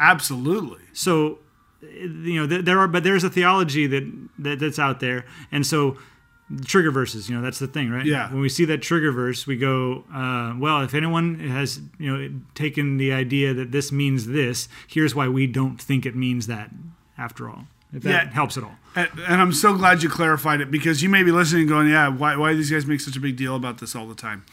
absolutely. 0.00 0.82
So 0.92 1.38
you 1.82 2.40
know 2.40 2.46
there 2.46 2.78
are 2.78 2.86
but 2.88 3.02
there's 3.02 3.24
a 3.24 3.30
theology 3.30 3.86
that, 3.88 4.04
that 4.38 4.60
that's 4.60 4.78
out 4.78 5.00
there 5.00 5.24
and 5.50 5.66
so 5.66 5.96
trigger 6.64 6.92
verses 6.92 7.28
you 7.28 7.34
know 7.34 7.42
that's 7.42 7.58
the 7.58 7.66
thing 7.66 7.90
right 7.90 8.06
Yeah. 8.06 8.30
when 8.30 8.40
we 8.40 8.48
see 8.48 8.64
that 8.66 8.82
trigger 8.82 9.10
verse 9.10 9.48
we 9.48 9.56
go 9.56 10.04
uh, 10.14 10.54
well 10.58 10.82
if 10.82 10.94
anyone 10.94 11.40
has 11.40 11.80
you 11.98 12.16
know 12.16 12.40
taken 12.54 12.98
the 12.98 13.12
idea 13.12 13.52
that 13.54 13.72
this 13.72 13.90
means 13.90 14.28
this 14.28 14.68
here's 14.86 15.12
why 15.12 15.26
we 15.26 15.48
don't 15.48 15.80
think 15.80 16.06
it 16.06 16.14
means 16.14 16.46
that 16.46 16.70
after 17.22 17.48
all 17.48 17.64
if 17.94 18.02
that 18.02 18.26
Yeah. 18.26 18.32
helps 18.32 18.56
at 18.56 18.64
all 18.64 18.76
And, 18.94 19.08
and 19.28 19.40
I'm 19.40 19.52
so 19.52 19.74
glad 19.74 20.02
you 20.02 20.08
clarified 20.08 20.60
it 20.60 20.70
because 20.70 21.02
you 21.02 21.08
may 21.08 21.22
be 21.22 21.30
listening 21.30 21.62
and 21.62 21.68
going, 21.70 21.88
yeah, 21.88 22.08
why, 22.08 22.36
why 22.36 22.50
do 22.52 22.56
these 22.58 22.70
guys 22.70 22.84
make 22.86 23.00
such 23.00 23.16
a 23.16 23.20
big 23.20 23.36
deal 23.36 23.54
about 23.56 23.78
this 23.78 23.94
all 23.96 24.06
the 24.06 24.14
time? 24.14 24.44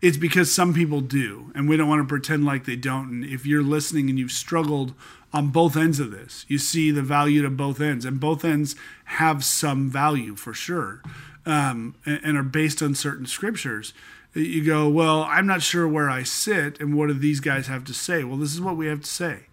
It's 0.00 0.16
because 0.16 0.52
some 0.52 0.72
people 0.72 1.00
do, 1.00 1.50
and 1.54 1.68
we 1.68 1.76
don't 1.76 1.88
want 1.88 2.00
to 2.02 2.06
pretend 2.08 2.44
like 2.44 2.64
they 2.64 2.76
don't. 2.76 3.08
And 3.10 3.24
if 3.24 3.44
you're 3.44 3.62
listening 3.76 4.08
and 4.10 4.16
you've 4.18 4.30
struggled 4.46 4.94
on 5.32 5.48
both 5.48 5.76
ends 5.76 5.98
of 5.98 6.12
this, 6.12 6.44
you 6.48 6.58
see 6.58 6.92
the 6.92 7.02
value 7.02 7.42
to 7.42 7.50
both 7.50 7.80
ends, 7.80 8.04
and 8.04 8.20
both 8.20 8.44
ends 8.44 8.76
have 9.06 9.44
some 9.44 9.90
value 9.90 10.36
for 10.36 10.54
sure 10.54 11.02
um, 11.44 11.96
and, 12.06 12.20
and 12.22 12.36
are 12.38 12.44
based 12.44 12.80
on 12.82 12.94
certain 12.94 13.26
scriptures. 13.26 13.92
You 14.34 14.62
go, 14.64 14.88
well, 14.88 15.22
I'm 15.24 15.46
not 15.46 15.62
sure 15.62 15.88
where 15.88 16.08
I 16.08 16.22
sit, 16.22 16.80
and 16.80 16.94
what 16.96 17.08
do 17.08 17.14
these 17.14 17.40
guys 17.40 17.66
have 17.66 17.82
to 17.84 17.94
say? 17.94 18.22
Well, 18.22 18.36
this 18.38 18.52
is 18.54 18.60
what 18.60 18.76
we 18.76 18.86
have 18.86 19.00
to 19.00 19.10
say. 19.10 19.46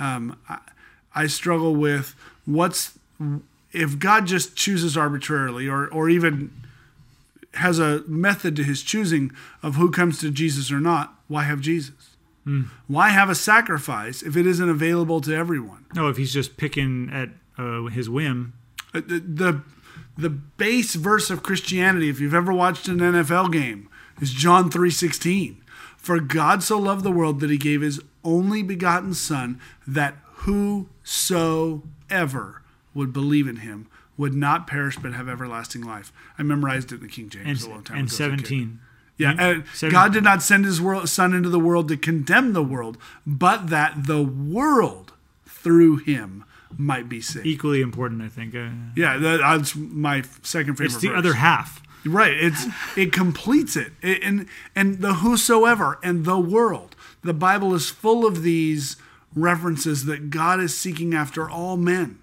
Um, 0.00 0.36
I, 0.48 0.58
I 1.14 1.26
struggle 1.26 1.74
with 1.74 2.14
what's 2.44 2.98
if 3.72 3.98
God 3.98 4.26
just 4.26 4.56
chooses 4.56 4.96
arbitrarily 4.96 5.68
or, 5.68 5.86
or 5.86 6.08
even 6.08 6.50
has 7.54 7.78
a 7.78 8.02
method 8.06 8.56
to 8.56 8.62
his 8.64 8.82
choosing 8.82 9.30
of 9.62 9.74
who 9.76 9.90
comes 9.90 10.18
to 10.20 10.30
Jesus 10.30 10.70
or 10.72 10.80
not, 10.80 11.14
why 11.28 11.44
have 11.44 11.60
Jesus? 11.60 12.16
Why 12.88 13.10
have 13.10 13.30
a 13.30 13.34
sacrifice 13.36 14.22
if 14.22 14.36
it 14.36 14.46
isn't 14.46 14.68
available 14.68 15.20
to 15.20 15.34
everyone? 15.34 15.86
no 15.94 16.08
if 16.08 16.16
he's 16.16 16.32
just 16.32 16.56
picking 16.56 17.08
at 17.12 17.28
uh, 17.58 17.84
his 17.86 18.10
whim 18.10 18.52
Uh, 18.94 19.00
The, 19.06 19.20
the, 19.20 19.62
the 20.18 20.30
base 20.30 20.94
verse 20.94 21.30
of 21.30 21.42
Christianity, 21.42 22.08
if 22.08 22.20
you've 22.20 22.34
ever 22.34 22.52
watched 22.52 22.88
an 22.88 22.98
NFL 22.98 23.52
game, 23.52 23.88
is 24.20 24.32
John 24.32 24.70
3.16. 24.70 25.56
For 25.96 26.18
God 26.20 26.62
so 26.62 26.78
loved 26.78 27.04
the 27.04 27.12
world 27.12 27.40
that 27.40 27.50
he 27.50 27.56
gave 27.58 27.80
his 27.80 28.00
only 28.24 28.62
begotten 28.62 29.14
Son, 29.14 29.60
that 29.86 30.16
whosoever 31.02 32.62
would 32.94 33.12
believe 33.12 33.46
in 33.48 33.56
him 33.56 33.86
would 34.16 34.34
not 34.34 34.66
perish 34.66 34.96
but 34.98 35.14
have 35.14 35.28
everlasting 35.28 35.82
life. 35.82 36.12
I 36.38 36.42
memorized 36.42 36.92
it 36.92 36.96
in 36.96 37.02
the 37.02 37.08
King 37.08 37.28
James 37.30 37.62
and, 37.64 37.72
a 37.72 37.74
long 37.74 37.84
time 37.84 37.96
and 37.98 38.06
ago. 38.08 38.12
as 38.12 38.16
17 38.16 38.78
Yeah, 39.16 39.34
and 39.38 39.64
Seven- 39.74 39.92
God 39.92 40.12
did 40.12 40.24
not 40.24 40.42
send 40.42 40.64
his 40.64 40.80
world, 40.80 41.08
son 41.08 41.32
into 41.32 41.48
the 41.48 41.58
world 41.60 41.88
to 41.88 41.96
condemn 41.96 42.52
the 42.52 42.62
world, 42.62 42.98
but 43.26 43.68
that 43.68 44.06
the 44.06 44.22
world 44.22 45.12
through 45.46 45.96
him 45.98 46.44
might 46.76 47.08
be 47.08 47.20
saved. 47.20 47.44
equally 47.46 47.82
important 47.82 48.22
i 48.22 48.28
think 48.28 48.54
uh, 48.54 48.68
Yeah, 48.96 49.18
that, 49.18 49.38
that's 49.40 49.76
my 49.76 50.22
second 50.42 50.74
favorite. 50.76 50.86
it's 50.86 50.96
the 51.02 51.08
verse. 51.08 51.18
other 51.18 51.34
half 51.34 51.82
Right. 52.04 52.32
It's 52.32 52.66
it 52.96 53.12
completes 53.12 53.76
it. 53.76 53.92
It- 54.02 54.24
and 54.24 54.48
and 54.74 54.98
the 55.02 55.14
whosoever 55.14 56.00
and 56.02 56.24
the 56.24 56.36
world. 56.36 56.96
The 57.22 57.32
Bible 57.32 57.74
is 57.74 57.90
full 57.90 58.26
of 58.26 58.42
these 58.42 58.96
references 59.34 60.04
that 60.06 60.30
God 60.30 60.60
is 60.60 60.76
seeking 60.76 61.14
after 61.14 61.48
all 61.48 61.76
men. 61.76 62.18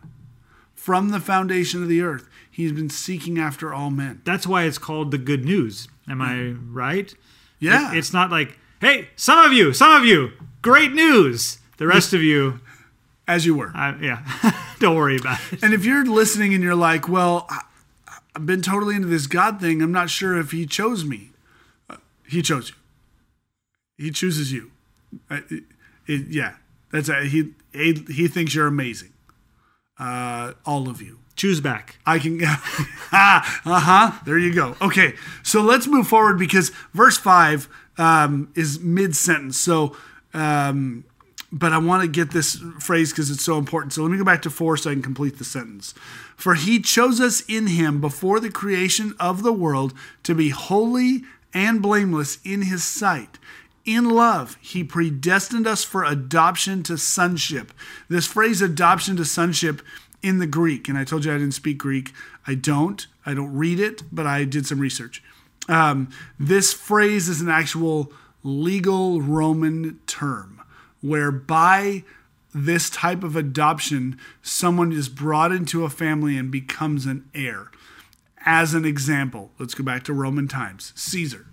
From 0.75 1.09
the 1.09 1.19
foundation 1.19 1.81
of 1.83 1.89
the 1.89 2.01
earth, 2.01 2.27
He's 2.51 2.71
been 2.73 2.89
seeking 2.89 3.39
after 3.39 3.73
all 3.73 3.89
men. 3.89 4.21
that's 4.25 4.45
why 4.45 4.63
it's 4.63 4.77
called 4.77 5.11
the 5.11 5.17
good 5.17 5.45
news 5.45 5.87
am 6.09 6.21
i 6.21 6.49
right 6.71 7.13
Yeah. 7.59 7.93
It- 7.93 7.97
it's 7.99 8.11
not 8.11 8.29
like 8.31 8.57
hey 8.81 9.07
some 9.15 9.45
of 9.45 9.53
you 9.53 9.71
some 9.73 9.93
of 9.93 10.05
you 10.05 10.31
great 10.61 10.91
news 10.91 11.59
the 11.77 11.87
rest 11.87 12.11
of 12.13 12.21
you 12.21 12.59
As 13.29 13.45
you 13.45 13.55
were. 13.55 13.71
I, 13.73 13.95
yeah 14.01 14.61
don't 14.79 14.95
worry 14.97 15.15
about 15.17 15.39
it 15.53 15.63
And 15.63 15.73
if 15.73 15.85
you're 15.85 16.03
listening 16.05 16.53
and 16.53 16.61
you're 16.63 16.75
like, 16.75 17.07
well, 17.07 17.45
I, 17.49 17.61
I've 18.35 18.45
been 18.45 18.61
totally 18.61 18.95
into 18.95 19.07
this 19.07 19.27
God 19.27 19.61
thing, 19.61 19.81
I'm 19.81 19.91
not 19.93 20.09
sure 20.09 20.37
if 20.37 20.51
He 20.51 20.65
chose 20.65 21.05
me. 21.05 21.29
Uh, 21.89 21.97
He 22.27 22.41
chose 22.41 22.69
you. 22.69 22.75
He 24.05 24.11
chooses 24.11 24.51
you. 24.51 24.71
Uh, 25.29 25.41
it- 25.49 25.63
it- 26.07 26.27
yeah, 26.27 26.55
that's 26.91 27.09
a, 27.09 27.25
he, 27.25 27.53
he. 27.73 27.93
He 27.93 28.27
thinks 28.27 28.55
you're 28.55 28.67
amazing. 28.67 29.13
Uh, 29.99 30.53
all 30.65 30.89
of 30.89 31.01
you. 31.01 31.19
choose 31.35 31.59
back 31.59 31.99
I 32.05 32.19
can. 32.19 32.39
ah, 32.41 33.61
uh 33.65 33.79
huh. 33.79 34.19
There 34.25 34.39
you 34.39 34.53
go. 34.53 34.75
Okay, 34.81 35.13
so 35.43 35.61
let's 35.61 35.87
move 35.87 36.07
forward 36.07 36.39
because 36.39 36.69
verse 36.93 37.17
five 37.17 37.67
um, 37.97 38.51
is 38.55 38.79
mid 38.79 39.15
sentence. 39.15 39.59
So 39.59 39.95
um, 40.33 41.03
but 41.51 41.73
I 41.73 41.77
want 41.79 42.03
to 42.03 42.07
get 42.07 42.31
this 42.31 42.61
phrase 42.79 43.11
because 43.11 43.31
it's 43.31 43.43
so 43.43 43.57
important. 43.57 43.93
So 43.93 44.03
let 44.03 44.11
me 44.11 44.17
go 44.17 44.23
back 44.23 44.41
to 44.43 44.49
four 44.49 44.77
so 44.77 44.89
I 44.89 44.93
can 44.93 45.01
complete 45.01 45.37
the 45.37 45.43
sentence. 45.43 45.93
For 46.35 46.53
he 46.53 46.79
chose 46.79 47.19
us 47.19 47.41
in 47.47 47.67
him 47.67 47.99
before 47.99 48.39
the 48.39 48.51
creation 48.51 49.15
of 49.19 49.43
the 49.43 49.53
world 49.53 49.93
to 50.23 50.35
be 50.35 50.49
holy 50.49 51.23
and 51.53 51.81
blameless 51.81 52.37
in 52.45 52.63
his 52.63 52.83
sight. 52.83 53.39
In 53.89 54.07
love, 54.07 54.55
he 54.61 54.83
predestined 54.83 55.65
us 55.65 55.83
for 55.83 56.03
adoption 56.03 56.83
to 56.83 56.95
sonship. 56.95 57.73
This 58.07 58.27
phrase, 58.27 58.61
adoption 58.61 59.17
to 59.17 59.25
sonship, 59.25 59.81
in 60.21 60.37
the 60.37 60.45
Greek, 60.45 60.87
and 60.87 60.95
I 60.95 61.03
told 61.03 61.25
you 61.25 61.33
I 61.33 61.39
didn't 61.39 61.55
speak 61.55 61.79
Greek. 61.79 62.13
I 62.45 62.53
don't. 62.53 63.07
I 63.25 63.33
don't 63.33 63.51
read 63.51 63.79
it, 63.79 64.03
but 64.11 64.27
I 64.27 64.43
did 64.43 64.67
some 64.67 64.77
research. 64.77 65.23
Um, 65.67 66.11
this 66.37 66.71
phrase 66.71 67.27
is 67.27 67.41
an 67.41 67.49
actual 67.49 68.13
legal 68.43 69.23
Roman 69.23 69.99
term 70.05 70.61
whereby 71.01 72.03
this 72.53 72.91
type 72.91 73.23
of 73.23 73.35
adoption, 73.35 74.19
someone 74.43 74.91
is 74.91 75.09
brought 75.09 75.51
into 75.51 75.83
a 75.83 75.89
family 75.89 76.37
and 76.37 76.51
becomes 76.51 77.07
an 77.07 77.27
heir. 77.33 77.71
As 78.45 78.75
an 78.75 78.85
example, 78.85 79.49
let's 79.57 79.73
go 79.73 79.83
back 79.83 80.03
to 80.03 80.13
Roman 80.13 80.47
times 80.47 80.93
Caesar. 80.95 81.47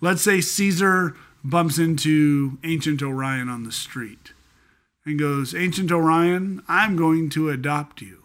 Let's 0.00 0.22
say 0.22 0.40
Caesar 0.40 1.14
bumps 1.44 1.78
into 1.78 2.58
ancient 2.64 3.02
Orion 3.02 3.48
on 3.48 3.64
the 3.64 3.72
street 3.72 4.32
and 5.04 5.18
goes, 5.18 5.54
Ancient 5.54 5.90
Orion, 5.90 6.62
I'm 6.68 6.94
going 6.96 7.28
to 7.30 7.50
adopt 7.50 8.00
you. 8.00 8.22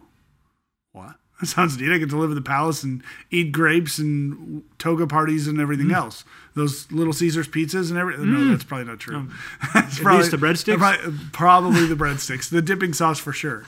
What? 0.92 1.16
That 1.40 1.46
sounds 1.46 1.78
neat. 1.80 1.92
I 1.94 2.00
get 2.00 2.10
to 2.10 2.18
live 2.18 2.32
in 2.32 2.36
the 2.36 2.42
palace 2.42 2.82
and 2.82 3.04
eat 3.30 3.52
grapes 3.52 4.00
and 4.00 4.64
toga 4.80 5.06
parties 5.06 5.48
and 5.48 5.60
everything 5.62 5.90
Mm. 5.90 5.94
else. 5.96 6.24
Those 6.56 6.92
Little 6.92 7.14
Caesars 7.14 7.48
pizzas 7.48 7.92
and 7.92 8.00
everything. 8.00 8.34
No, 8.34 8.46
that's 8.50 8.64
probably 8.64 8.88
not 8.88 8.98
true. 9.00 9.28
That's 9.76 10.00
At 10.04 10.06
least 10.18 10.32
the 10.32 10.38
breadsticks? 10.38 10.78
Probably, 10.80 11.14
probably 11.34 11.86
the 11.86 11.94
breadsticks. 11.96 12.50
The 12.50 12.64
dipping 12.64 12.92
sauce 12.94 13.20
for 13.20 13.34
sure. 13.34 13.66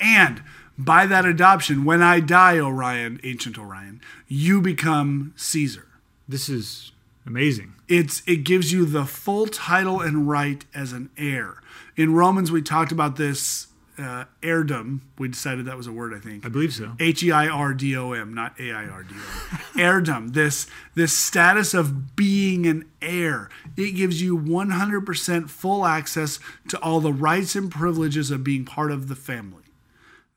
And 0.00 0.42
by 0.76 1.06
that 1.06 1.24
adoption, 1.24 1.84
when 1.84 2.02
I 2.02 2.18
die, 2.18 2.58
Orion, 2.58 3.20
ancient 3.22 3.56
Orion, 3.58 4.00
you 4.26 4.60
become 4.60 5.34
Caesar 5.36 5.86
This 6.26 6.48
is 6.48 6.90
amazing. 7.28 7.74
it's 7.86 8.22
it 8.26 8.42
gives 8.42 8.72
you 8.72 8.84
the 8.84 9.04
full 9.04 9.46
title 9.46 10.00
and 10.00 10.28
right 10.28 10.64
as 10.74 10.92
an 10.92 11.10
heir. 11.16 11.62
In 11.96 12.14
Romans, 12.14 12.50
we 12.50 12.62
talked 12.62 12.90
about 12.90 13.16
this 13.16 13.68
uh, 13.98 14.24
heirdom. 14.42 15.00
We 15.18 15.28
decided 15.28 15.66
that 15.66 15.76
was 15.76 15.86
a 15.86 15.92
word, 15.92 16.14
I 16.14 16.20
think. 16.20 16.46
I 16.46 16.48
believe 16.48 16.72
so. 16.72 16.94
H 17.00 17.22
e 17.22 17.32
i 17.32 17.48
r 17.48 17.74
d 17.74 17.96
o 17.96 18.12
m, 18.12 18.32
not 18.32 18.58
a 18.58 18.72
i 18.72 18.86
r 18.86 19.02
d 19.02 19.14
o 19.14 19.18
m. 19.18 19.58
heirdom. 19.74 20.32
This 20.32 20.66
this 20.94 21.12
status 21.12 21.74
of 21.74 22.16
being 22.16 22.66
an 22.66 22.84
heir. 23.02 23.50
It 23.76 23.92
gives 23.92 24.22
you 24.22 24.38
100% 24.38 25.50
full 25.50 25.84
access 25.84 26.40
to 26.68 26.78
all 26.80 27.00
the 27.00 27.12
rights 27.12 27.54
and 27.54 27.70
privileges 27.70 28.30
of 28.30 28.42
being 28.42 28.64
part 28.64 28.90
of 28.90 29.08
the 29.08 29.16
family. 29.16 29.64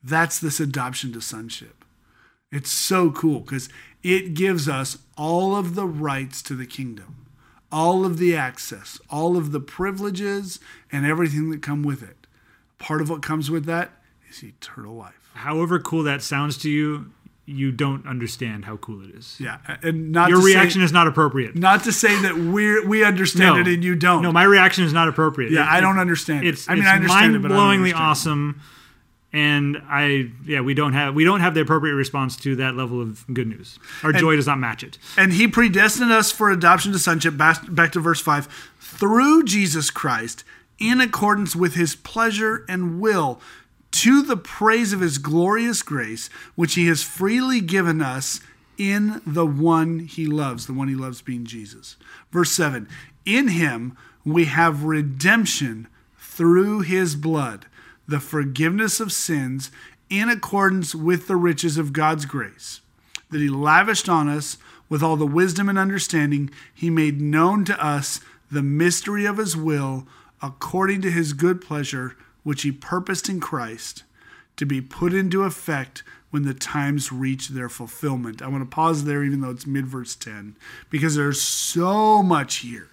That's 0.02 0.38
this 0.38 0.58
adoption 0.60 1.12
to 1.12 1.20
sonship. 1.20 1.84
It's 2.50 2.70
so 2.70 3.10
cool 3.10 3.40
because 3.40 3.68
it 4.02 4.34
gives 4.34 4.68
us 4.68 4.98
all 5.16 5.54
of 5.56 5.74
the 5.74 5.86
rights 5.86 6.42
to 6.42 6.54
the 6.54 6.66
kingdom, 6.66 7.26
all 7.70 8.04
of 8.04 8.18
the 8.18 8.34
access, 8.36 8.98
all 9.10 9.36
of 9.36 9.52
the 9.52 9.60
privileges, 9.60 10.58
and 10.90 11.06
everything 11.06 11.50
that 11.50 11.62
come 11.62 11.82
with 11.82 12.02
it. 12.02 12.26
Part 12.78 13.00
of 13.00 13.08
what 13.10 13.22
comes 13.22 13.50
with 13.50 13.64
that 13.66 13.92
is 14.28 14.42
eternal 14.42 14.94
life. 14.94 15.30
However 15.34 15.78
cool 15.78 16.02
that 16.02 16.20
sounds 16.22 16.58
to 16.58 16.70
you, 16.70 17.12
you 17.46 17.72
don't 17.72 18.06
understand 18.06 18.64
how 18.66 18.76
cool 18.76 19.02
it 19.02 19.10
is. 19.10 19.36
Yeah, 19.40 19.58
and 19.82 20.12
not 20.12 20.30
Your 20.30 20.40
reaction 20.42 20.80
say, 20.80 20.84
is 20.84 20.92
not 20.92 21.06
appropriate. 21.08 21.56
not 21.56 21.84
to 21.84 21.92
say 21.92 22.20
that 22.22 22.36
we 22.36 22.84
we 22.84 23.04
understand 23.04 23.58
it 23.66 23.68
and 23.72 23.82
you 23.84 23.94
don't. 23.96 24.22
No, 24.22 24.30
my 24.32 24.44
reaction 24.44 24.84
is 24.84 24.92
not 24.92 25.08
appropriate. 25.08 25.50
yeah, 25.52 25.62
It- 25.64 25.78
I 25.78 25.80
don't 25.80 25.98
understand. 25.98 26.46
It's, 26.46 26.66
it. 26.68 26.70
I 26.70 26.74
mean, 26.74 26.82
it's 26.84 26.90
I 26.90 26.94
understand 26.96 27.36
it, 27.36 27.42
but 27.42 27.50
I 27.52 27.54
don't 27.56 27.64
mind-blowingly 27.66 27.90
it. 27.90 27.96
awesome, 27.96 28.60
and 29.32 29.82
I 29.88 30.30
yeah 30.44 30.60
we 30.60 30.74
don't 30.74 30.92
have 30.92 31.14
we 31.14 31.24
don't 31.24 31.40
have 31.40 31.54
the 31.54 31.60
appropriate 31.60 31.94
response 31.94 32.36
to 32.38 32.56
that 32.56 32.74
level 32.74 33.00
of 33.00 33.24
good 33.32 33.48
news. 33.48 33.78
Our 34.02 34.12
joy 34.12 34.36
does 34.36 34.46
not 34.46 34.58
match 34.58 34.82
it. 34.82 34.98
And 35.16 35.32
he 35.32 35.48
predestined 35.48 36.12
us 36.12 36.30
for 36.30 36.50
adoption 36.50 36.92
to 36.92 36.98
sonship, 36.98 37.36
back, 37.36 37.62
back 37.68 37.92
to 37.92 38.00
verse 38.00 38.20
5, 38.20 38.74
through 38.78 39.44
Jesus 39.44 39.90
Christ, 39.90 40.44
in 40.78 41.00
accordance 41.00 41.56
with 41.56 41.74
his 41.74 41.94
pleasure 41.96 42.64
and 42.68 43.00
will, 43.00 43.40
to 43.92 44.22
the 44.22 44.36
praise 44.36 44.92
of 44.92 45.00
his 45.00 45.18
glorious 45.18 45.82
grace, 45.82 46.28
which 46.54 46.74
he 46.74 46.86
has 46.86 47.02
freely 47.02 47.60
given 47.60 48.02
us 48.02 48.40
in 48.78 49.20
the 49.26 49.46
one 49.46 50.00
he 50.00 50.26
loves, 50.26 50.66
the 50.66 50.72
one 50.72 50.88
he 50.88 50.94
loves 50.94 51.22
being 51.22 51.44
Jesus. 51.44 51.96
Verse 52.30 52.50
7 52.50 52.88
In 53.24 53.48
him 53.48 53.96
we 54.24 54.46
have 54.46 54.84
redemption 54.84 55.88
through 56.18 56.80
his 56.80 57.14
blood, 57.14 57.66
the 58.12 58.20
forgiveness 58.20 59.00
of 59.00 59.10
sins, 59.10 59.70
in 60.10 60.28
accordance 60.28 60.94
with 60.94 61.28
the 61.28 61.36
riches 61.36 61.78
of 61.78 61.94
God's 61.94 62.26
grace 62.26 62.82
that 63.30 63.40
he 63.40 63.48
lavished 63.48 64.06
on 64.06 64.28
us 64.28 64.58
with 64.90 65.02
all 65.02 65.16
the 65.16 65.26
wisdom 65.26 65.66
and 65.70 65.78
understanding 65.78 66.50
he 66.74 66.90
made 66.90 67.22
known 67.22 67.64
to 67.64 67.84
us 67.84 68.20
the 68.50 68.60
mystery 68.60 69.24
of 69.24 69.38
his 69.38 69.56
will 69.56 70.06
according 70.42 71.00
to 71.00 71.10
his 71.10 71.32
good 71.32 71.62
pleasure 71.62 72.14
which 72.42 72.60
he 72.60 72.70
purposed 72.70 73.30
in 73.30 73.40
Christ 73.40 74.02
to 74.56 74.66
be 74.66 74.82
put 74.82 75.14
into 75.14 75.44
effect 75.44 76.02
when 76.28 76.42
the 76.42 76.52
times 76.52 77.10
reach 77.10 77.48
their 77.48 77.70
fulfillment. 77.70 78.42
I 78.42 78.48
want 78.48 78.60
to 78.60 78.74
pause 78.74 79.04
there 79.04 79.24
even 79.24 79.40
though 79.40 79.50
it's 79.50 79.66
mid 79.66 79.86
verse 79.86 80.14
10 80.14 80.54
because 80.90 81.16
there's 81.16 81.40
so 81.40 82.22
much 82.22 82.56
here. 82.56 82.90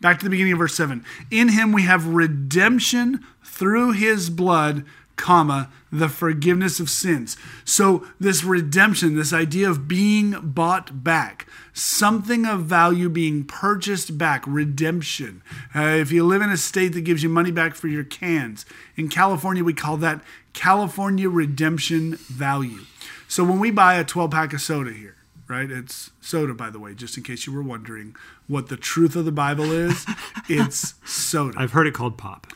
Back 0.00 0.18
to 0.18 0.24
the 0.24 0.30
beginning 0.30 0.54
of 0.54 0.58
verse 0.58 0.74
7. 0.74 1.04
In 1.30 1.50
him 1.50 1.72
we 1.72 1.82
have 1.82 2.06
redemption 2.06 3.24
through 3.44 3.92
his 3.92 4.30
blood, 4.30 4.84
comma, 5.16 5.70
the 5.92 6.08
forgiveness 6.08 6.80
of 6.80 6.88
sins. 6.88 7.36
So 7.66 8.06
this 8.18 8.42
redemption, 8.42 9.16
this 9.16 9.34
idea 9.34 9.68
of 9.68 9.86
being 9.86 10.34
bought 10.40 11.04
back, 11.04 11.46
something 11.74 12.46
of 12.46 12.64
value 12.64 13.10
being 13.10 13.44
purchased 13.44 14.16
back, 14.16 14.42
redemption. 14.46 15.42
Uh, 15.74 15.80
if 15.80 16.10
you 16.10 16.24
live 16.24 16.40
in 16.40 16.50
a 16.50 16.56
state 16.56 16.94
that 16.94 17.02
gives 17.02 17.22
you 17.22 17.28
money 17.28 17.50
back 17.50 17.74
for 17.74 17.88
your 17.88 18.04
cans, 18.04 18.64
in 18.96 19.08
California 19.08 19.62
we 19.62 19.74
call 19.74 19.98
that 19.98 20.22
California 20.54 21.28
redemption 21.28 22.14
value. 22.16 22.80
So 23.28 23.44
when 23.44 23.58
we 23.58 23.70
buy 23.70 23.94
a 23.94 24.04
12 24.04 24.30
pack 24.30 24.54
of 24.54 24.62
soda 24.62 24.92
here, 24.92 25.16
right? 25.50 25.70
It's 25.70 26.10
soda, 26.20 26.54
by 26.54 26.70
the 26.70 26.78
way, 26.78 26.94
just 26.94 27.16
in 27.16 27.22
case 27.24 27.46
you 27.46 27.52
were 27.52 27.62
wondering 27.62 28.14
what 28.46 28.68
the 28.68 28.76
truth 28.76 29.16
of 29.16 29.24
the 29.24 29.32
Bible 29.32 29.70
is. 29.72 30.06
it's 30.48 30.94
soda, 31.04 31.58
I've 31.58 31.72
heard 31.72 31.86
it 31.86 31.94
called 31.94 32.16
pop. 32.16 32.46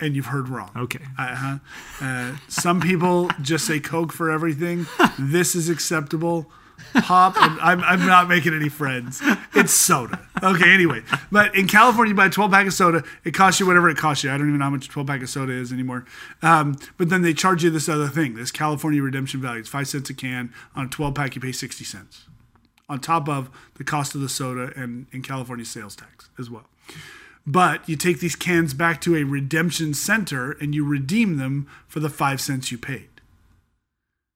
and 0.00 0.14
you've 0.14 0.26
heard 0.26 0.48
wrong. 0.48 0.70
Okay. 0.76 1.04
Uh-huh. 1.18 1.58
Uh, 2.00 2.36
some 2.48 2.80
people 2.80 3.30
just 3.40 3.66
say 3.66 3.80
Coke 3.80 4.12
for 4.12 4.30
everything. 4.30 4.86
This 5.18 5.54
is 5.54 5.68
acceptable. 5.68 6.50
Pop, 6.94 7.36
and 7.36 7.60
I'm, 7.60 7.80
I'm 7.84 8.06
not 8.06 8.28
making 8.28 8.54
any 8.54 8.68
friends. 8.68 9.22
It's 9.54 9.72
soda. 9.72 10.18
Okay, 10.42 10.70
anyway. 10.72 11.02
But 11.30 11.54
in 11.54 11.68
California, 11.68 12.10
you 12.10 12.16
buy 12.16 12.26
a 12.26 12.30
12 12.30 12.50
pack 12.50 12.66
of 12.66 12.72
soda, 12.72 13.04
it 13.24 13.32
costs 13.34 13.60
you 13.60 13.66
whatever 13.66 13.88
it 13.88 13.96
costs 13.96 14.24
you. 14.24 14.30
I 14.30 14.36
don't 14.36 14.48
even 14.48 14.58
know 14.58 14.64
how 14.64 14.70
much 14.70 14.86
a 14.86 14.90
12 14.90 15.06
pack 15.06 15.22
of 15.22 15.28
soda 15.28 15.52
is 15.52 15.72
anymore. 15.72 16.04
Um, 16.42 16.76
but 16.98 17.08
then 17.08 17.22
they 17.22 17.34
charge 17.34 17.62
you 17.62 17.70
this 17.70 17.88
other 17.88 18.08
thing, 18.08 18.34
this 18.34 18.50
California 18.50 19.02
redemption 19.02 19.40
value. 19.40 19.60
It's 19.60 19.68
five 19.68 19.86
cents 19.86 20.10
a 20.10 20.14
can. 20.14 20.52
On 20.74 20.86
a 20.86 20.88
12 20.88 21.14
pack, 21.14 21.34
you 21.34 21.40
pay 21.40 21.52
60 21.52 21.84
cents 21.84 22.24
on 22.92 23.00
top 23.00 23.26
of 23.26 23.48
the 23.76 23.84
cost 23.84 24.14
of 24.14 24.20
the 24.20 24.28
soda 24.28 24.70
and 24.76 25.06
in 25.12 25.22
California 25.22 25.64
sales 25.64 25.96
tax 25.96 26.28
as 26.38 26.50
well. 26.50 26.66
But 27.46 27.88
you 27.88 27.96
take 27.96 28.20
these 28.20 28.36
cans 28.36 28.74
back 28.74 29.00
to 29.00 29.16
a 29.16 29.24
redemption 29.24 29.94
center 29.94 30.52
and 30.52 30.74
you 30.74 30.84
redeem 30.84 31.38
them 31.38 31.66
for 31.88 32.00
the 32.00 32.10
five 32.10 32.38
cents 32.40 32.70
you 32.70 32.76
paid. 32.76 33.08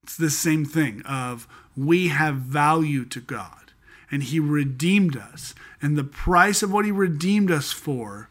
It's 0.03 0.17
the 0.17 0.31
same 0.31 0.65
thing 0.65 1.03
of 1.03 1.47
we 1.77 2.09
have 2.09 2.37
value 2.37 3.05
to 3.05 3.21
God 3.21 3.73
and 4.11 4.23
he 4.23 4.41
redeemed 4.41 5.19
us. 5.19 5.55
And 5.83 5.99
the 5.99 6.05
price 6.05 6.63
of 6.63 6.73
what 6.73 6.87
he 6.87 6.91
redeemed 6.91 7.51
us 7.51 7.73
for, 7.73 8.31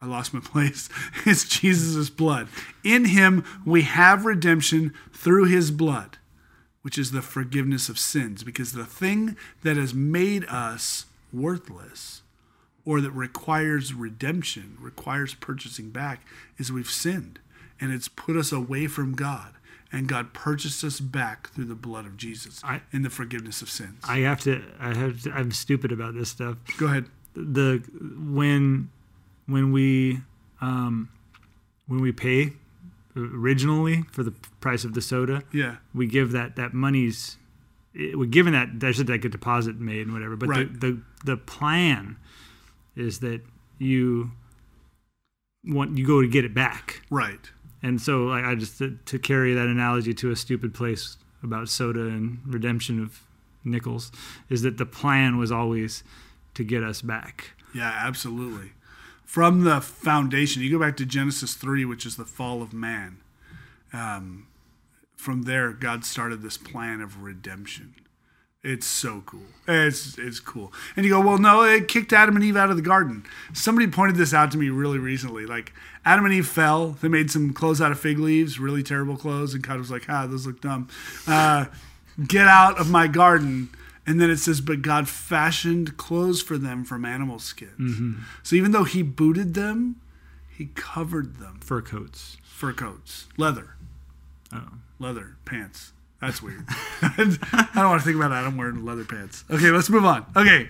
I 0.00 0.06
lost 0.06 0.32
my 0.32 0.40
place, 0.44 0.88
is 1.26 1.44
Jesus' 1.44 2.08
blood. 2.08 2.46
In 2.84 3.06
him 3.06 3.44
we 3.66 3.82
have 3.82 4.24
redemption 4.24 4.94
through 5.12 5.46
his 5.46 5.72
blood, 5.72 6.18
which 6.82 6.98
is 6.98 7.10
the 7.10 7.22
forgiveness 7.22 7.88
of 7.88 7.98
sins. 7.98 8.42
Because 8.42 8.72
the 8.72 8.84
thing 8.84 9.36
that 9.62 9.76
has 9.76 9.92
made 9.94 10.44
us 10.46 11.06
worthless 11.32 12.22
or 12.84 13.00
that 13.00 13.10
requires 13.10 13.92
redemption, 13.94 14.76
requires 14.80 15.34
purchasing 15.34 15.90
back, 15.90 16.22
is 16.58 16.72
we've 16.72 16.90
sinned. 16.90 17.38
And 17.80 17.92
it's 17.92 18.08
put 18.08 18.36
us 18.36 18.52
away 18.52 18.86
from 18.86 19.14
God. 19.14 19.54
And 19.92 20.06
God 20.06 20.32
purchased 20.32 20.84
us 20.84 21.00
back 21.00 21.50
through 21.50 21.64
the 21.64 21.74
blood 21.74 22.06
of 22.06 22.16
Jesus 22.16 22.60
I- 22.62 22.82
in 22.92 23.02
the 23.02 23.10
forgiveness 23.10 23.60
of 23.60 23.68
sins. 23.68 24.04
I 24.06 24.18
have 24.20 24.40
to. 24.42 24.62
I 24.78 24.94
have. 24.94 25.22
To, 25.24 25.32
I'm 25.32 25.50
stupid 25.50 25.90
about 25.90 26.14
this 26.14 26.28
stuff. 26.28 26.58
Go 26.78 26.86
ahead. 26.86 27.06
The 27.34 27.82
when 28.32 28.88
when 29.46 29.72
we 29.72 30.20
um, 30.60 31.08
when 31.88 32.00
we 32.00 32.12
pay 32.12 32.52
originally 33.16 34.02
for 34.12 34.22
the 34.22 34.32
price 34.60 34.84
of 34.84 34.94
the 34.94 35.00
soda, 35.02 35.42
Yeah. 35.52 35.76
we 35.94 36.06
give 36.06 36.32
that 36.32 36.56
that 36.56 36.72
money's 36.74 37.36
it- 37.92 38.16
we're 38.18 38.26
given 38.26 38.52
that 38.52 38.78
there's 38.80 39.02
like 39.08 39.24
a 39.24 39.28
deposit 39.28 39.80
made 39.80 40.02
and 40.06 40.12
whatever. 40.12 40.36
But 40.36 40.48
Right. 40.48 40.80
the, 40.80 40.92
the 40.92 41.02
the 41.24 41.36
plan 41.36 42.16
is 42.96 43.18
that 43.20 43.42
you 43.78 44.30
want 45.64 45.98
you 45.98 46.06
go 46.06 46.22
to 46.22 46.28
get 46.28 46.44
it 46.44 46.54
back. 46.54 47.02
Right. 47.10 47.50
And 47.82 48.00
so 48.00 48.24
like, 48.26 48.44
I 48.44 48.54
just 48.54 48.78
to, 48.78 48.98
to 49.06 49.18
carry 49.18 49.54
that 49.54 49.66
analogy 49.66 50.14
to 50.14 50.30
a 50.30 50.36
stupid 50.36 50.74
place 50.74 51.16
about 51.42 51.68
soda 51.68 52.06
and 52.06 52.38
redemption 52.46 53.02
of 53.02 53.22
nickels 53.64 54.12
is 54.48 54.62
that 54.62 54.76
the 54.78 54.86
plan 54.86 55.36
was 55.38 55.50
always 55.50 56.04
to 56.54 56.64
get 56.64 56.82
us 56.82 57.02
back. 57.02 57.52
Yeah, 57.74 57.90
absolutely. 58.04 58.72
From 59.30 59.62
the 59.62 59.80
foundation, 59.80 60.60
you 60.60 60.72
go 60.72 60.84
back 60.84 60.96
to 60.96 61.06
Genesis 61.06 61.54
3, 61.54 61.84
which 61.84 62.04
is 62.04 62.16
the 62.16 62.24
fall 62.24 62.62
of 62.62 62.72
man. 62.72 63.18
Um, 63.92 64.48
from 65.14 65.42
there, 65.42 65.70
God 65.70 66.04
started 66.04 66.42
this 66.42 66.58
plan 66.58 67.00
of 67.00 67.22
redemption. 67.22 67.94
It's 68.64 68.88
so 68.88 69.22
cool. 69.24 69.46
It's 69.68 70.18
it's 70.18 70.40
cool. 70.40 70.72
And 70.96 71.06
you 71.06 71.12
go, 71.12 71.20
well, 71.20 71.38
no, 71.38 71.62
it 71.62 71.86
kicked 71.86 72.12
Adam 72.12 72.34
and 72.34 72.44
Eve 72.44 72.56
out 72.56 72.70
of 72.70 72.76
the 72.76 72.82
garden. 72.82 73.24
Somebody 73.52 73.86
pointed 73.86 74.16
this 74.16 74.34
out 74.34 74.50
to 74.50 74.58
me 74.58 74.68
really 74.68 74.98
recently. 74.98 75.46
Like 75.46 75.72
Adam 76.04 76.24
and 76.24 76.34
Eve 76.34 76.48
fell. 76.48 76.96
They 77.00 77.06
made 77.06 77.30
some 77.30 77.52
clothes 77.52 77.80
out 77.80 77.92
of 77.92 78.00
fig 78.00 78.18
leaves, 78.18 78.58
really 78.58 78.82
terrible 78.82 79.16
clothes, 79.16 79.54
and 79.54 79.64
God 79.64 79.78
was 79.78 79.92
like, 79.92 80.06
ah, 80.08 80.26
those 80.26 80.44
look 80.44 80.60
dumb. 80.60 80.88
Uh, 81.28 81.66
get 82.26 82.48
out 82.48 82.80
of 82.80 82.90
my 82.90 83.06
garden. 83.06 83.68
And 84.10 84.20
then 84.20 84.28
it 84.28 84.38
says, 84.38 84.60
but 84.60 84.82
God 84.82 85.08
fashioned 85.08 85.96
clothes 85.96 86.42
for 86.42 86.58
them 86.58 86.84
from 86.84 87.04
animal 87.04 87.38
skins. 87.38 87.78
Mm-hmm. 87.78 88.12
So 88.42 88.56
even 88.56 88.72
though 88.72 88.82
He 88.84 89.02
booted 89.04 89.54
them, 89.54 90.00
He 90.48 90.70
covered 90.74 91.36
them. 91.36 91.60
Fur 91.60 91.80
coats. 91.80 92.36
Fur 92.42 92.72
coats, 92.72 93.26
leather, 93.36 93.76
Oh. 94.52 94.68
leather 94.98 95.36
pants. 95.44 95.92
That's 96.20 96.42
weird. 96.42 96.64
I 97.02 97.68
don't 97.74 97.88
want 97.88 98.00
to 98.00 98.04
think 98.04 98.16
about 98.16 98.32
Adam 98.32 98.56
wearing 98.56 98.84
leather 98.84 99.04
pants. 99.04 99.44
Okay, 99.48 99.70
let's 99.70 99.88
move 99.88 100.04
on. 100.04 100.26
Okay, 100.36 100.68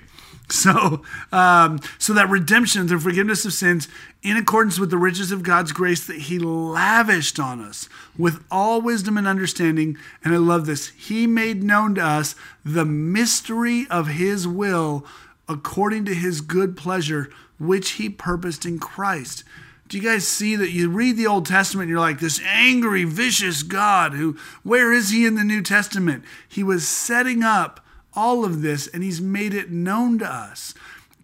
so 0.53 1.03
um, 1.31 1.79
so 1.99 2.13
that 2.13 2.29
redemption, 2.29 2.87
the 2.89 2.99
forgiveness 2.99 3.45
of 3.45 3.53
sins, 3.53 3.87
in 4.23 4.37
accordance 4.37 4.81
with 4.81 4.91
the 4.91 4.99
riches 4.99 5.31
of 5.31 5.45
God's 5.45 5.71
grace 5.71 6.07
that 6.07 6.23
He 6.23 6.39
lavished 6.39 7.39
on 7.39 7.61
us 7.61 7.89
with 8.19 8.43
all 8.51 8.81
wisdom 8.81 9.17
and 9.17 9.29
understanding. 9.29 9.97
And 10.25 10.35
I 10.35 10.39
love 10.39 10.67
this. 10.67 10.89
He 10.89 11.27
made 11.27 11.63
known 11.63 11.95
to 11.95 12.03
us 12.03 12.35
the 12.65 12.85
mystery 12.85 13.87
of 13.91 14.09
His 14.09 14.49
will 14.49 15.07
according 15.49 16.05
to 16.07 16.15
His 16.15 16.41
good 16.41 16.77
pleasure, 16.77 17.31
which 17.59 17.93
He 17.93 18.09
purposed 18.09 18.67
in 18.67 18.79
Christ. 18.81 19.45
Do 19.89 19.97
you 19.97 20.03
guys 20.03 20.27
see 20.27 20.55
that 20.55 20.71
you 20.71 20.89
read 20.89 21.17
the 21.17 21.27
Old 21.27 21.47
Testament 21.47 21.85
and 21.85 21.91
you're 21.91 21.99
like, 21.99 22.21
this 22.21 22.41
angry, 22.45 23.03
vicious 23.03 23.65
God 23.65 24.13
who, 24.13 24.37
where 24.63 24.93
is 24.93 25.11
he 25.11 25.27
in 25.27 25.35
the 25.35 25.43
New 25.43 25.63
Testament? 25.63 26.23
He 26.49 26.63
was 26.63 26.87
setting 26.87 27.43
up 27.43 27.85
all 28.15 28.45
of 28.45 28.63
this 28.63 28.87
and 28.89 29.03
he's 29.03 29.21
made 29.21 29.55
it 29.55 29.71
known 29.71 30.19
to 30.19 30.27
us. 30.27 30.75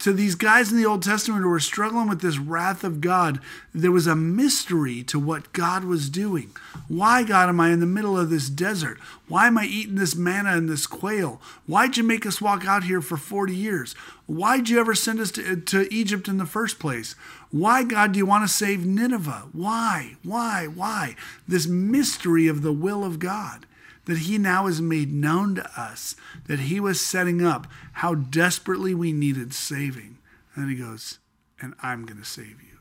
To 0.00 0.12
these 0.12 0.34
guys 0.34 0.70
in 0.70 0.76
the 0.76 0.84
Old 0.84 1.02
Testament 1.02 1.42
who 1.42 1.48
were 1.48 1.58
struggling 1.58 2.06
with 2.06 2.20
this 2.20 2.36
wrath 2.36 2.84
of 2.84 3.00
God, 3.00 3.40
there 3.74 3.90
was 3.90 4.06
a 4.06 4.14
mystery 4.14 5.02
to 5.04 5.18
what 5.18 5.54
God 5.54 5.84
was 5.84 6.10
doing. 6.10 6.50
Why, 6.86 7.22
God, 7.22 7.48
am 7.48 7.60
I 7.60 7.70
in 7.70 7.80
the 7.80 7.86
middle 7.86 8.18
of 8.18 8.28
this 8.28 8.50
desert? 8.50 8.98
Why 9.26 9.46
am 9.46 9.56
I 9.56 9.64
eating 9.64 9.94
this 9.94 10.14
manna 10.14 10.50
and 10.50 10.68
this 10.68 10.86
quail? 10.86 11.40
Why'd 11.66 11.96
you 11.96 12.04
make 12.04 12.26
us 12.26 12.42
walk 12.42 12.66
out 12.66 12.84
here 12.84 13.00
for 13.00 13.16
40 13.16 13.54
years? 13.54 13.94
Why'd 14.26 14.68
you 14.68 14.78
ever 14.78 14.94
send 14.94 15.18
us 15.18 15.30
to, 15.32 15.56
to 15.56 15.92
Egypt 15.92 16.28
in 16.28 16.36
the 16.36 16.44
first 16.44 16.78
place? 16.78 17.14
Why, 17.50 17.82
God, 17.82 18.12
do 18.12 18.18
you 18.18 18.26
want 18.26 18.46
to 18.46 18.52
save 18.52 18.84
Nineveh? 18.84 19.44
Why? 19.52 20.16
Why? 20.22 20.66
Why? 20.66 21.16
This 21.48 21.66
mystery 21.66 22.48
of 22.48 22.60
the 22.60 22.72
will 22.72 23.02
of 23.02 23.18
God 23.18 23.64
that 24.06 24.18
He 24.18 24.38
now 24.38 24.66
has 24.66 24.80
made 24.80 25.12
known 25.12 25.54
to 25.56 25.80
us, 25.80 26.16
that 26.46 26.60
He 26.60 26.80
was 26.80 27.00
setting 27.00 27.44
up 27.44 27.66
how 27.94 28.14
desperately 28.14 28.94
we 28.94 29.12
needed 29.12 29.52
saving. 29.54 30.18
And 30.54 30.70
He 30.70 30.76
goes, 30.76 31.18
and 31.60 31.74
I'm 31.82 32.04
going 32.04 32.18
to 32.18 32.24
save 32.24 32.62
you. 32.62 32.78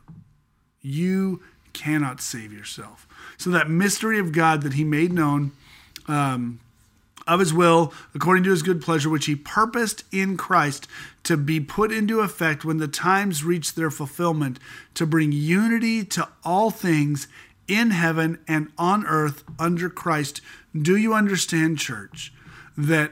You 0.82 1.42
cannot 1.74 2.22
save 2.22 2.54
yourself. 2.54 3.08
So, 3.38 3.50
that 3.50 3.70
mystery 3.70 4.20
of 4.20 4.32
God 4.32 4.62
that 4.62 4.74
He 4.74 4.84
made 4.84 5.12
known. 5.12 5.52
Um, 6.08 6.60
of 7.28 7.40
his 7.40 7.54
will, 7.54 7.94
according 8.14 8.44
to 8.44 8.52
his 8.52 8.62
good 8.62 8.82
pleasure, 8.82 9.10
which 9.10 9.26
he 9.26 9.36
purposed 9.36 10.04
in 10.12 10.38
Christ 10.38 10.88
to 11.24 11.36
be 11.36 11.60
put 11.60 11.92
into 11.92 12.20
effect 12.20 12.64
when 12.64 12.78
the 12.78 12.88
times 12.88 13.44
reach 13.44 13.74
their 13.74 13.90
fulfillment, 13.90 14.60
to 14.94 15.06
bring 15.06 15.32
unity 15.32 16.04
to 16.06 16.28
all 16.44 16.70
things 16.70 17.28
in 17.68 17.92
heaven 17.92 18.40
and 18.48 18.72
on 18.78 19.06
earth 19.06 19.44
under 19.60 19.90
Christ. 19.90 20.42
Do 20.80 20.96
you 20.96 21.14
understand, 21.14 21.78
church, 21.80 22.34
that 22.78 23.12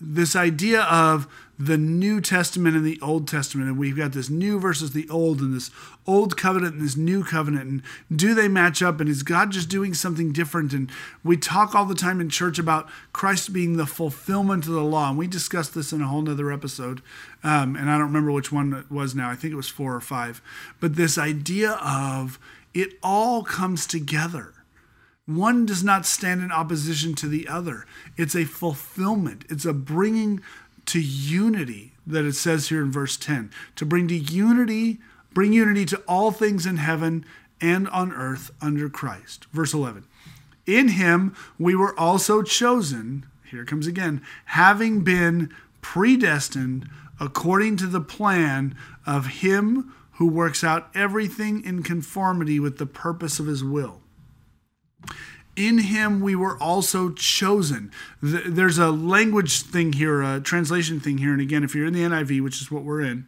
this 0.00 0.34
idea 0.36 0.82
of 0.82 1.26
the 1.56 1.78
New 1.78 2.20
Testament 2.20 2.74
and 2.74 2.84
the 2.84 3.00
Old 3.00 3.28
Testament, 3.28 3.68
and 3.68 3.78
we've 3.78 3.96
got 3.96 4.10
this 4.12 4.28
new 4.28 4.58
versus 4.58 4.90
the 4.90 5.08
old, 5.08 5.40
and 5.40 5.54
this 5.54 5.70
old 6.04 6.36
covenant 6.36 6.74
and 6.74 6.84
this 6.84 6.96
new 6.96 7.22
covenant, 7.22 7.70
and 7.70 7.82
do 8.18 8.34
they 8.34 8.48
match 8.48 8.82
up? 8.82 9.00
And 9.00 9.08
is 9.08 9.22
God 9.22 9.52
just 9.52 9.68
doing 9.68 9.94
something 9.94 10.32
different? 10.32 10.72
And 10.72 10.90
we 11.22 11.36
talk 11.36 11.74
all 11.74 11.84
the 11.84 11.94
time 11.94 12.20
in 12.20 12.28
church 12.28 12.58
about 12.58 12.88
Christ 13.12 13.52
being 13.52 13.76
the 13.76 13.86
fulfillment 13.86 14.66
of 14.66 14.72
the 14.72 14.82
law, 14.82 15.10
and 15.10 15.18
we 15.18 15.28
discussed 15.28 15.74
this 15.74 15.92
in 15.92 16.02
a 16.02 16.08
whole 16.08 16.22
nother 16.22 16.52
episode, 16.52 17.00
um, 17.44 17.76
and 17.76 17.88
I 17.88 17.98
don't 17.98 18.08
remember 18.08 18.32
which 18.32 18.50
one 18.50 18.72
it 18.72 18.90
was 18.90 19.14
now. 19.14 19.30
I 19.30 19.36
think 19.36 19.52
it 19.52 19.56
was 19.56 19.68
four 19.68 19.94
or 19.94 20.00
five. 20.00 20.42
But 20.80 20.96
this 20.96 21.16
idea 21.16 21.72
of 21.74 22.40
it 22.74 22.98
all 23.02 23.42
comes 23.42 23.86
together. 23.86 24.52
One 25.26 25.64
does 25.64 25.82
not 25.82 26.04
stand 26.04 26.42
in 26.42 26.52
opposition 26.52 27.14
to 27.14 27.28
the 27.28 27.48
other. 27.48 27.86
It's 28.16 28.34
a 28.34 28.44
fulfillment. 28.44 29.46
It's 29.48 29.64
a 29.64 29.72
bringing 29.72 30.42
to 30.86 31.00
unity 31.00 31.92
that 32.06 32.24
it 32.24 32.34
says 32.34 32.68
here 32.68 32.82
in 32.82 32.92
verse 32.92 33.16
10 33.16 33.50
to 33.76 33.86
bring 33.86 34.08
to 34.08 34.16
unity 34.16 34.98
bring 35.32 35.52
unity 35.52 35.84
to 35.86 35.96
all 36.06 36.30
things 36.30 36.66
in 36.66 36.76
heaven 36.76 37.24
and 37.60 37.88
on 37.88 38.12
earth 38.12 38.50
under 38.60 38.88
Christ 38.88 39.46
verse 39.52 39.72
11 39.72 40.04
in 40.66 40.88
him 40.88 41.34
we 41.58 41.74
were 41.74 41.98
also 41.98 42.42
chosen 42.42 43.24
here 43.44 43.64
comes 43.64 43.86
again 43.86 44.20
having 44.46 45.02
been 45.02 45.54
predestined 45.80 46.88
according 47.18 47.76
to 47.78 47.86
the 47.86 48.00
plan 48.00 48.76
of 49.06 49.26
him 49.26 49.93
who 50.14 50.28
works 50.28 50.62
out 50.62 50.90
everything 50.94 51.64
in 51.64 51.82
conformity 51.82 52.60
with 52.60 52.78
the 52.78 52.86
purpose 52.86 53.38
of 53.38 53.46
his 53.46 53.64
will 53.64 54.00
in 55.56 55.78
him 55.78 56.20
we 56.20 56.34
were 56.34 56.60
also 56.60 57.10
chosen. 57.12 57.90
There's 58.22 58.78
a 58.78 58.90
language 58.90 59.62
thing 59.62 59.92
here, 59.92 60.22
a 60.22 60.40
translation 60.40 61.00
thing 61.00 61.18
here. 61.18 61.32
And 61.32 61.40
again, 61.40 61.64
if 61.64 61.74
you're 61.74 61.86
in 61.86 61.94
the 61.94 62.00
NIV, 62.00 62.42
which 62.42 62.60
is 62.60 62.70
what 62.70 62.82
we're 62.82 63.02
in, 63.02 63.26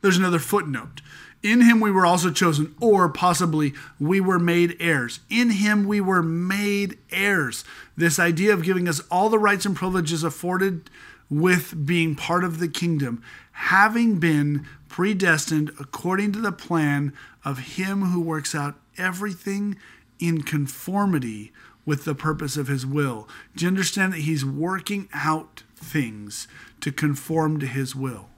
there's 0.00 0.16
another 0.16 0.38
footnote. 0.38 1.00
In 1.42 1.60
him 1.60 1.80
we 1.80 1.92
were 1.92 2.04
also 2.04 2.32
chosen, 2.32 2.74
or 2.80 3.08
possibly 3.08 3.72
we 4.00 4.20
were 4.20 4.40
made 4.40 4.76
heirs. 4.80 5.20
In 5.30 5.50
him 5.50 5.86
we 5.86 6.00
were 6.00 6.22
made 6.22 6.98
heirs. 7.10 7.64
This 7.96 8.18
idea 8.18 8.52
of 8.52 8.64
giving 8.64 8.88
us 8.88 9.00
all 9.10 9.28
the 9.28 9.38
rights 9.38 9.64
and 9.64 9.76
privileges 9.76 10.24
afforded 10.24 10.90
with 11.30 11.86
being 11.86 12.16
part 12.16 12.42
of 12.42 12.58
the 12.58 12.68
kingdom, 12.68 13.22
having 13.52 14.18
been 14.18 14.66
predestined 14.98 15.70
according 15.78 16.32
to 16.32 16.40
the 16.40 16.50
plan 16.50 17.12
of 17.44 17.76
him 17.76 18.06
who 18.06 18.20
works 18.20 18.52
out 18.52 18.74
everything 18.96 19.76
in 20.18 20.42
conformity 20.42 21.52
with 21.86 22.04
the 22.04 22.16
purpose 22.16 22.56
of 22.56 22.66
his 22.66 22.84
will. 22.84 23.28
Do 23.54 23.64
you 23.64 23.68
understand 23.68 24.12
that 24.12 24.22
he's 24.22 24.44
working 24.44 25.08
out 25.14 25.62
things 25.76 26.48
to 26.80 26.90
conform 26.90 27.60
to 27.60 27.66
his 27.66 27.94
will? 27.94 28.28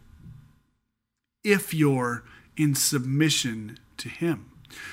If 1.43 1.73
you're 1.73 2.25
in 2.59 2.75
submission 2.75 3.79
to 3.97 4.11
him. 4.11 4.51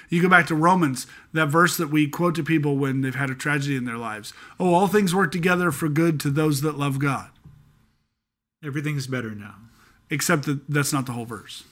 You 0.07 0.21
go 0.21 0.29
back 0.29 0.47
to 0.47 0.55
Romans, 0.55 1.05
that 1.33 1.49
verse 1.49 1.75
that 1.75 1.89
we 1.89 2.07
quote 2.07 2.35
to 2.35 2.43
people 2.45 2.77
when 2.77 3.01
they've 3.01 3.13
had 3.13 3.29
a 3.29 3.35
tragedy 3.35 3.75
in 3.75 3.83
their 3.83 3.97
lives. 3.97 4.31
Oh, 4.57 4.73
all 4.73 4.87
things 4.87 5.13
work 5.13 5.33
together 5.33 5.71
for 5.71 5.89
good 5.89 6.17
to 6.21 6.29
those 6.29 6.61
that 6.61 6.77
love 6.77 6.97
God. 6.97 7.29
Everything's 8.63 9.07
better 9.07 9.35
now. 9.35 9.55
Except 10.09 10.45
that 10.45 10.67
that's 10.69 10.93
not 10.93 11.05
the 11.05 11.11
whole 11.11 11.25
verse. 11.25 11.63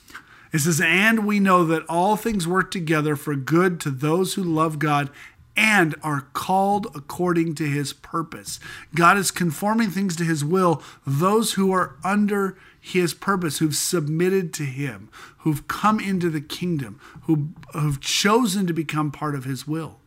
It 0.51 0.59
says, 0.59 0.81
And 0.81 1.25
we 1.25 1.39
know 1.39 1.65
that 1.65 1.85
all 1.89 2.15
things 2.15 2.47
work 2.47 2.71
together 2.71 3.15
for 3.15 3.35
good 3.35 3.79
to 3.81 3.89
those 3.89 4.33
who 4.33 4.43
love 4.43 4.79
God 4.79 5.09
and 5.57 5.95
are 6.03 6.27
called 6.33 6.87
according 6.95 7.55
to 7.55 7.65
his 7.65 7.93
purpose. 7.93 8.59
God 8.93 9.17
is 9.17 9.31
conforming 9.31 9.89
things 9.89 10.15
to 10.17 10.23
his 10.23 10.43
will, 10.43 10.83
those 11.05 11.53
who 11.53 11.71
are 11.71 11.95
under 12.03 12.57
his 12.79 13.13
purpose, 13.13 13.59
who've 13.59 13.75
submitted 13.75 14.53
to 14.53 14.63
him, 14.63 15.09
who've 15.39 15.67
come 15.67 15.99
into 15.99 16.29
the 16.29 16.41
kingdom, 16.41 16.99
who 17.23 17.49
have 17.73 17.99
chosen 17.99 18.67
to 18.67 18.73
become 18.73 19.11
part 19.11 19.35
of 19.35 19.45
his 19.45 19.67
will. 19.67 19.99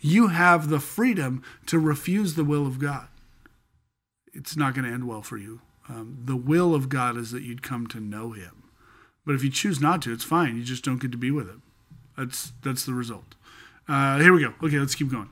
You 0.00 0.28
have 0.28 0.68
the 0.68 0.80
freedom 0.80 1.42
to 1.66 1.78
refuse 1.78 2.34
the 2.34 2.44
will 2.44 2.66
of 2.66 2.78
God. 2.78 3.08
It's 4.32 4.56
not 4.56 4.74
going 4.74 4.86
to 4.86 4.92
end 4.92 5.06
well 5.08 5.22
for 5.22 5.36
you. 5.36 5.60
Um, 5.88 6.18
the 6.24 6.36
will 6.36 6.74
of 6.74 6.88
God 6.88 7.16
is 7.16 7.30
that 7.30 7.42
you'd 7.42 7.62
come 7.62 7.86
to 7.88 8.00
know 8.00 8.32
him. 8.32 8.64
But 9.24 9.34
if 9.34 9.44
you 9.44 9.50
choose 9.50 9.80
not 9.80 10.02
to, 10.02 10.12
it's 10.12 10.24
fine. 10.24 10.56
You 10.56 10.64
just 10.64 10.84
don't 10.84 11.00
get 11.00 11.12
to 11.12 11.18
be 11.18 11.30
with 11.30 11.48
him. 11.48 11.62
That's 12.16 12.52
that's 12.62 12.84
the 12.84 12.94
result. 12.94 13.34
Uh, 13.88 14.18
here 14.18 14.32
we 14.32 14.42
go. 14.42 14.54
Okay, 14.62 14.78
let's 14.78 14.94
keep 14.94 15.10
going. 15.10 15.28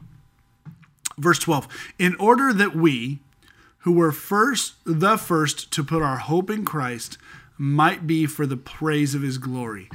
Verse 1.19 1.39
12. 1.39 1.69
In 1.99 2.15
order 2.17 2.53
that 2.53 2.75
we, 2.75 3.21
who 3.79 3.93
were 3.93 4.13
first 4.13 4.75
the 4.85 5.17
first 5.17 5.73
to 5.73 5.85
put 5.85 6.03
our 6.03 6.19
hope 6.19 6.51
in 6.51 6.65
Christ, 6.65 7.19
might 7.57 8.07
be 8.07 8.27
for 8.27 8.47
the 8.47 8.57
praise 8.57 9.15
of 9.15 9.23
his 9.23 9.39
glory. 9.39 9.89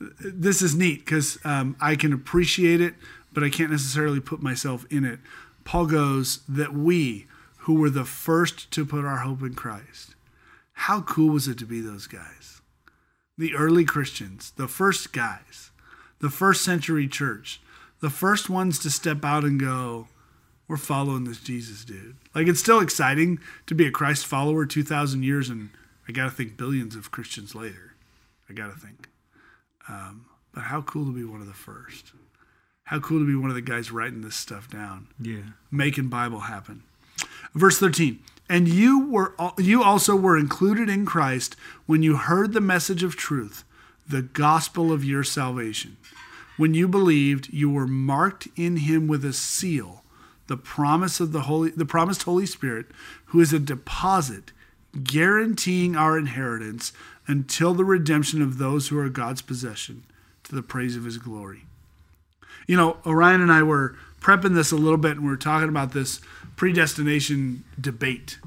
this 0.00 0.60
is 0.60 0.74
neat 0.74 1.04
because 1.04 1.38
um, 1.44 1.76
I 1.80 1.94
can 1.96 2.12
appreciate 2.12 2.80
it, 2.80 2.94
but 3.32 3.44
I 3.44 3.50
can't 3.50 3.70
necessarily 3.70 4.20
put 4.20 4.42
myself 4.42 4.84
in 4.90 5.04
it. 5.04 5.20
Paul 5.64 5.86
goes 5.86 6.40
that 6.48 6.74
we, 6.74 7.26
who 7.64 7.74
were 7.74 7.90
the 7.90 8.04
first 8.04 8.70
to 8.70 8.84
put 8.84 9.06
our 9.06 9.18
hope 9.18 9.40
in 9.40 9.54
Christ, 9.54 10.14
how 10.72 11.00
cool 11.00 11.32
was 11.32 11.48
it 11.48 11.56
to 11.58 11.64
be 11.64 11.80
those 11.80 12.06
guys? 12.06 12.60
The 13.38 13.54
early 13.54 13.86
Christians, 13.86 14.52
the 14.56 14.68
first 14.68 15.14
guys, 15.14 15.70
the 16.20 16.28
first 16.28 16.62
century 16.62 17.08
church, 17.08 17.62
the 18.00 18.10
first 18.10 18.50
ones 18.50 18.78
to 18.80 18.90
step 18.90 19.24
out 19.24 19.44
and 19.44 19.58
go, 19.58 20.08
we're 20.68 20.76
following 20.76 21.24
this 21.24 21.40
Jesus 21.40 21.86
dude. 21.86 22.16
Like 22.34 22.48
it's 22.48 22.60
still 22.60 22.80
exciting 22.80 23.38
to 23.66 23.74
be 23.74 23.86
a 23.86 23.90
Christ 23.90 24.26
follower 24.26 24.66
2,000 24.66 25.22
years 25.22 25.48
and 25.48 25.70
I 26.06 26.12
got 26.12 26.24
to 26.24 26.30
think 26.30 26.58
billions 26.58 26.94
of 26.94 27.10
Christians 27.10 27.54
later. 27.54 27.94
I 28.46 28.52
got 28.52 28.74
to 28.74 28.78
think. 28.78 29.08
Um, 29.88 30.26
but 30.52 30.64
how 30.64 30.82
cool 30.82 31.06
to 31.06 31.14
be 31.14 31.24
one 31.24 31.40
of 31.40 31.46
the 31.46 31.54
first. 31.54 32.12
How 32.84 33.00
cool 33.00 33.20
to 33.20 33.26
be 33.26 33.34
one 33.34 33.48
of 33.48 33.56
the 33.56 33.62
guys 33.62 33.90
writing 33.90 34.20
this 34.20 34.36
stuff 34.36 34.68
down. 34.68 35.08
Yeah. 35.18 35.52
Making 35.70 36.08
Bible 36.08 36.40
happen. 36.40 36.82
Verse 37.54 37.78
13. 37.78 38.18
And 38.48 38.68
you 38.68 39.06
were 39.08 39.34
you 39.56 39.82
also 39.82 40.14
were 40.14 40.36
included 40.36 40.88
in 40.88 41.06
Christ 41.06 41.56
when 41.86 42.02
you 42.02 42.16
heard 42.16 42.52
the 42.52 42.60
message 42.60 43.02
of 43.02 43.16
truth, 43.16 43.64
the 44.06 44.22
gospel 44.22 44.92
of 44.92 45.04
your 45.04 45.24
salvation. 45.24 45.96
When 46.56 46.74
you 46.74 46.86
believed, 46.86 47.52
you 47.52 47.70
were 47.70 47.86
marked 47.86 48.48
in 48.54 48.76
him 48.76 49.06
with 49.08 49.24
a 49.24 49.32
seal, 49.32 50.04
the 50.46 50.56
promise 50.56 51.20
of 51.20 51.32
the 51.32 51.42
holy 51.42 51.70
the 51.70 51.86
promised 51.86 52.24
Holy 52.24 52.46
Spirit, 52.46 52.86
who 53.26 53.40
is 53.40 53.52
a 53.52 53.58
deposit 53.58 54.52
guaranteeing 55.02 55.96
our 55.96 56.18
inheritance 56.18 56.92
until 57.26 57.74
the 57.74 57.84
redemption 57.84 58.42
of 58.42 58.58
those 58.58 58.88
who 58.88 58.98
are 58.98 59.08
God's 59.08 59.42
possession 59.42 60.04
to 60.44 60.54
the 60.54 60.62
praise 60.62 60.96
of 60.96 61.04
his 61.04 61.18
glory. 61.18 61.64
You 62.66 62.76
know, 62.76 62.98
Orion 63.04 63.40
and 63.40 63.50
I 63.50 63.62
were 63.62 63.96
prepping 64.20 64.54
this 64.54 64.72
a 64.72 64.76
little 64.76 64.98
bit 64.98 65.12
and 65.12 65.22
we 65.22 65.28
were 65.28 65.36
talking 65.36 65.68
about 65.68 65.92
this 65.92 66.20
predestination 66.56 67.64
debate. 67.80 68.38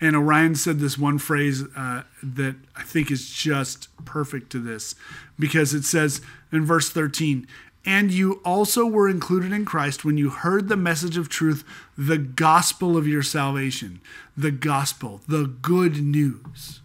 And 0.00 0.16
Orion 0.16 0.54
said 0.54 0.80
this 0.80 0.98
one 0.98 1.18
phrase 1.18 1.62
uh, 1.76 2.02
that 2.22 2.56
I 2.76 2.82
think 2.82 3.10
is 3.10 3.30
just 3.30 3.88
perfect 4.04 4.50
to 4.52 4.58
this 4.58 4.94
because 5.38 5.72
it 5.72 5.84
says 5.84 6.20
in 6.52 6.64
verse 6.64 6.90
13, 6.90 7.46
and 7.86 8.10
you 8.10 8.40
also 8.44 8.86
were 8.86 9.08
included 9.08 9.52
in 9.52 9.64
Christ 9.64 10.04
when 10.04 10.16
you 10.16 10.30
heard 10.30 10.68
the 10.68 10.76
message 10.76 11.16
of 11.16 11.28
truth, 11.28 11.64
the 11.98 12.18
gospel 12.18 12.96
of 12.96 13.06
your 13.06 13.22
salvation. 13.22 14.00
The 14.36 14.50
gospel, 14.50 15.20
the 15.28 15.46
good 15.46 16.02
news. 16.02 16.80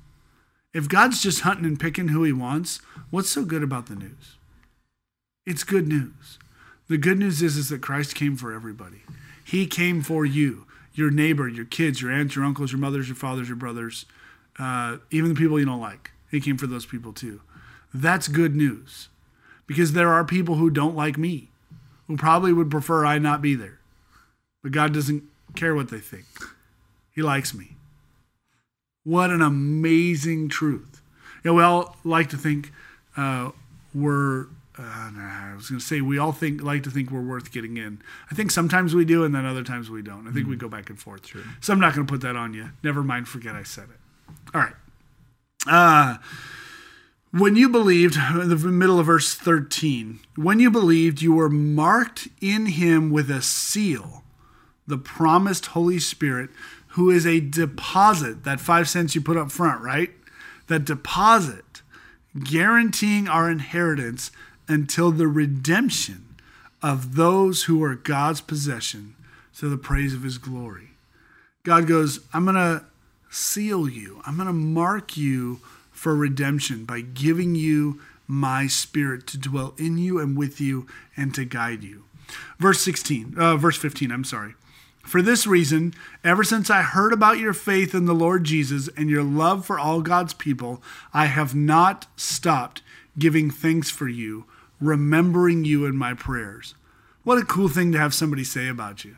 If 0.74 0.90
God's 0.90 1.22
just 1.22 1.42
hunting 1.42 1.66
and 1.66 1.80
picking 1.80 2.10
who 2.10 2.24
he 2.24 2.34
wants, 2.34 2.82
what's 3.10 3.30
so 3.30 3.46
good 3.46 3.64
about 3.64 3.88
the 3.88 3.96
news? 3.96 4.38
It's 5.46 5.64
good 5.64 5.88
news. 5.88 6.38
The 6.90 6.98
good 6.98 7.18
news 7.18 7.42
is, 7.42 7.56
is 7.56 7.70
that 7.70 7.82
Christ 7.82 8.14
came 8.14 8.36
for 8.36 8.54
everybody. 8.54 9.04
He 9.46 9.68
came 9.68 10.02
for 10.02 10.26
you, 10.26 10.66
your 10.94 11.12
neighbor, 11.12 11.48
your 11.48 11.66
kids, 11.66 12.02
your 12.02 12.12
aunts, 12.12 12.36
your 12.36 12.46
uncles, 12.46 12.72
your 12.72 12.80
mothers, 12.80 13.08
your 13.08 13.16
fathers, 13.16 13.48
your 13.48 13.58
brothers, 13.58 14.06
uh, 14.58 14.98
even 15.12 15.30
the 15.30 15.40
people 15.40 15.60
you 15.60 15.66
don't 15.66 15.80
like. 15.80 16.12
He 16.30 16.40
came 16.40 16.58
for 16.58 16.68
those 16.68 16.86
people 16.86 17.14
too. 17.14 17.42
That's 17.94 18.28
good 18.28 18.56
news 18.56 19.10
because 19.66 19.94
there 19.94 20.10
are 20.10 20.24
people 20.24 20.56
who 20.56 20.70
don't 20.70 20.96
like 20.96 21.18
me, 21.18 21.50
who 22.08 22.18
probably 22.18 22.54
would 22.54 22.72
prefer 22.72 23.06
I 23.06 23.18
not 23.20 23.42
be 23.42 23.56
there. 23.56 23.80
But 24.62 24.72
God 24.72 24.94
doesn't 24.94 25.24
care 25.56 25.76
what 25.76 25.90
they 25.90 26.00
think, 26.00 26.26
He 27.12 27.22
likes 27.22 27.54
me. 27.54 27.78
What 29.04 29.30
an 29.30 29.42
amazing 29.42 30.50
truth. 30.50 31.02
You 31.44 31.52
know, 31.52 31.56
we 31.56 31.64
all 31.64 31.96
like 32.04 32.30
to 32.30 32.38
think 32.38 32.72
uh, 33.16 33.52
we're, 33.94 34.48
uh, 34.80 34.82
I 34.82 35.54
was 35.56 35.70
going 35.70 35.80
to 35.80 35.86
say, 35.86 36.00
we 36.00 36.18
all 36.18 36.32
think 36.32 36.62
like 36.62 36.84
to 36.84 36.92
think 36.92 37.12
we're 37.12 37.22
worth 37.22 37.52
getting 37.52 37.78
in. 37.78 38.02
I 38.32 38.36
think 38.36 38.52
sometimes 38.52 38.96
we 38.96 39.04
do, 39.04 39.24
and 39.24 39.36
then 39.36 39.46
other 39.46 39.64
times 39.64 39.90
we 39.90 40.02
don't. 40.02 40.22
I 40.22 40.32
think 40.32 40.44
mm-hmm. 40.44 40.52
we 40.52 40.56
go 40.56 40.70
back 40.70 40.90
and 40.90 40.98
forth. 40.98 41.26
So 41.60 41.74
I'm 41.74 41.80
not 41.80 41.94
going 41.94 42.08
to 42.08 42.12
put 42.12 42.22
that 42.22 42.36
on 42.36 42.54
you. 42.54 42.70
Never 42.84 43.04
mind, 43.04 43.28
forget 43.28 43.56
I 43.56 43.64
said 43.64 43.90
it. 43.90 44.34
All 44.54 44.62
right. 44.62 44.74
Uh, 45.68 46.18
when 47.32 47.56
you 47.56 47.68
believed, 47.70 48.16
the 48.16 48.56
middle 48.56 49.00
of 49.00 49.06
verse 49.06 49.36
13, 49.36 50.20
when 50.36 50.60
you 50.60 50.72
believed, 50.72 51.22
you 51.22 51.34
were 51.34 51.50
marked 51.50 52.30
in 52.42 52.68
him 52.68 53.12
with 53.12 53.30
a 53.30 53.42
seal, 53.42 54.24
the 54.88 54.98
promised 54.98 55.68
Holy 55.68 56.00
Spirit, 56.00 56.50
who 56.94 57.12
is 57.12 57.28
a 57.28 57.40
deposit, 57.40 58.46
that 58.46 58.60
five 58.60 58.88
cents 58.90 59.14
you 59.14 59.22
put 59.22 59.38
up 59.38 59.52
front, 59.52 59.84
right? 59.84 60.12
That 60.68 60.86
deposit, 60.86 61.82
guaranteeing 62.44 63.28
our 63.28 63.50
inheritance 63.50 64.32
until 64.70 65.12
the 65.12 65.28
redemption 65.28 66.36
of 66.82 67.16
those 67.16 67.64
who 67.64 67.84
are 67.84 67.96
God's 67.96 68.40
possession 68.40 69.16
to 69.58 69.68
the 69.68 69.78
praise 69.78 70.14
of 70.14 70.24
his 70.24 70.38
glory. 70.38 70.92
God 71.64 71.88
goes, 71.88 72.22
I'm 72.32 72.46
going 72.46 72.56
to 72.56 72.86
seal 73.30 73.90
you, 73.90 74.22
I'm 74.26 74.36
going 74.38 74.48
to 74.48 74.54
mark 74.54 75.18
you 75.18 75.60
for 75.92 76.16
redemption 76.16 76.86
by 76.86 77.02
giving 77.02 77.56
you 77.56 78.00
my 78.26 78.68
spirit 78.68 79.28
to 79.28 79.38
dwell 79.38 79.74
in 79.78 79.98
you 79.98 80.20
and 80.20 80.38
with 80.38 80.62
you 80.62 80.88
and 81.18 81.36
to 81.36 81.44
guide 81.44 81.84
you. 81.84 82.06
Verse 82.58 82.80
16, 82.82 83.36
uh, 83.38 83.58
verse 83.58 83.78
15, 83.78 84.12
I'm 84.12 84.24
sorry. 84.24 84.54
For 85.04 85.22
this 85.22 85.48
reason, 85.48 85.94
ever 86.24 86.44
since 86.44 86.70
I 86.70 86.84
heard 86.84 87.12
about 87.12 87.40
your 87.40 87.54
faith 87.54 87.96
in 87.96 88.06
the 88.06 88.14
Lord 88.14 88.44
Jesus 88.44 88.88
and 88.96 89.10
your 89.10 89.24
love 89.24 89.66
for 89.66 89.80
all 89.80 90.02
God's 90.02 90.34
people, 90.34 90.84
I 91.14 91.26
have 91.26 91.56
not 91.56 92.06
stopped 92.16 92.84
giving 93.18 93.50
thanks 93.50 93.90
for 93.90 94.08
you, 94.08 94.46
remembering 94.80 95.66
you 95.66 95.86
in 95.86 95.96
my 95.96 96.14
prayers. 96.14 96.76
What 97.24 97.38
a 97.38 97.46
cool 97.46 97.68
thing 97.68 97.92
to 97.92 98.00
have 98.00 98.14
somebody 98.14 98.44
say 98.44 98.68
about 98.68 99.04
you. 99.04 99.18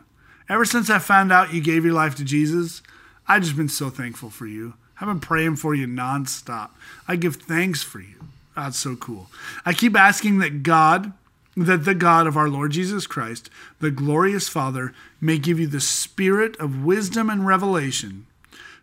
Ever 0.50 0.66
since 0.66 0.90
I 0.90 1.00
found 1.00 1.32
out 1.32 1.54
you 1.54 1.62
gave 1.62 1.86
your 1.86 1.94
life 1.94 2.16
to 2.16 2.26
Jesus, 2.26 2.82
I've 3.28 3.44
just 3.44 3.56
been 3.56 3.70
so 3.70 3.90
thankful 3.90 4.30
for 4.30 4.48
you. 4.48 4.74
I've 5.00 5.08
been 5.08 5.20
praying 5.20 5.56
for 5.56 5.74
you 5.74 5.88
nonstop. 5.88 6.70
I 7.08 7.16
give 7.16 7.38
thanks 7.38 7.82
for 7.82 8.00
you. 8.00 8.26
That's 8.56 8.78
so 8.78 8.96
cool. 8.96 9.28
I 9.66 9.74
keep 9.74 9.96
asking 9.96 10.40
that 10.40 10.64
God, 10.64 11.14
that 11.56 11.86
the 11.86 11.96
God 11.96 12.28
of 12.28 12.36
our 12.36 12.50
Lord 12.50 12.72
Jesus 12.72 13.08
Christ, 13.08 13.50
the 13.80 13.92
glorious 13.92 14.50
Father, 14.50 14.94
may 15.20 15.38
give 15.38 15.60
you 15.60 15.68
the 15.68 15.80
spirit 15.80 16.58
of 16.60 16.84
wisdom 16.84 17.30
and 17.30 17.48
revelation 17.48 18.28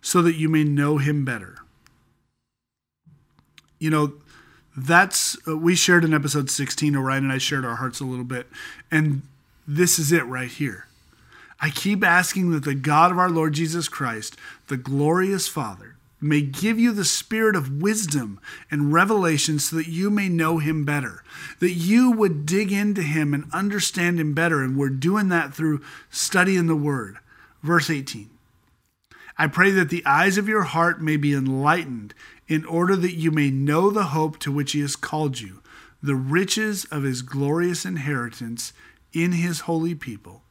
so 0.01 0.23
that 0.23 0.37
you 0.37 0.49
may 0.49 0.65
know 0.65 0.99
him 0.99 1.25
better. 1.25 1.59
You 3.79 3.91
know, 3.91 4.15
that's, 4.87 5.37
uh, 5.47 5.57
we 5.57 5.75
shared 5.75 6.05
in 6.05 6.15
episode 6.15 6.51
16, 6.51 6.97
Orion 6.97 7.25
and 7.25 7.33
I 7.33 7.39
shared 7.39 7.65
our 7.65 7.77
hearts 7.77 8.01
a 8.01 8.05
little 8.05 8.25
bit, 8.25 8.47
and 8.91 9.23
this 9.67 9.99
is 9.99 10.13
it 10.13 10.25
right 10.27 10.51
here. 10.51 10.87
I 11.61 11.71
keep 11.71 12.05
asking 12.05 12.51
that 12.53 12.65
the 12.65 12.75
God 12.75 13.11
of 13.11 13.19
our 13.19 13.31
Lord 13.31 13.53
Jesus 13.55 13.89
Christ, 13.89 14.37
the 14.69 14.77
glorious 14.77 15.49
Father, 15.49 15.97
may 16.21 16.41
give 16.41 16.79
you 16.79 16.93
the 16.93 17.05
spirit 17.05 17.55
of 17.55 17.81
wisdom 17.81 18.41
and 18.71 18.93
revelation 18.93 19.59
so 19.59 19.77
that 19.77 19.89
you 19.89 20.11
may 20.11 20.29
know 20.29 20.59
him 20.59 20.85
better, 20.85 21.23
that 21.61 21.73
you 21.73 22.11
would 22.11 22.47
dig 22.47 22.73
into 22.73 23.03
him 23.03 23.35
and 23.35 23.45
understand 23.53 24.19
him 24.19 24.35
better. 24.35 24.63
And 24.63 24.77
we're 24.77 24.89
doing 24.89 25.29
that 25.29 25.55
through 25.55 25.83
studying 26.11 26.67
the 26.67 26.77
word. 26.77 27.19
Verse 27.63 27.91
18 27.91 28.31
I 29.37 29.47
pray 29.47 29.71
that 29.71 29.89
the 29.89 30.05
eyes 30.05 30.37
of 30.37 30.49
your 30.49 30.65
heart 30.65 31.01
may 31.01 31.17
be 31.17 31.33
enlightened 31.33 32.15
in 32.49 32.65
order 32.65 32.97
that 32.97 33.15
you 33.15 33.31
may 33.31 33.51
know 33.51 33.91
the 33.91 34.05
hope 34.05 34.39
to 34.39 34.51
which 34.51 34.73
he 34.73 34.81
has 34.81 34.97
called 34.97 35.41
you, 35.41 35.63
the 36.03 36.15
riches 36.15 36.85
of 36.87 37.03
his 37.03 37.23
glorious 37.23 37.85
inheritance 37.85 38.73
in 39.13 39.33
his 39.33 39.61
holy 39.61 39.95
people 39.95 40.43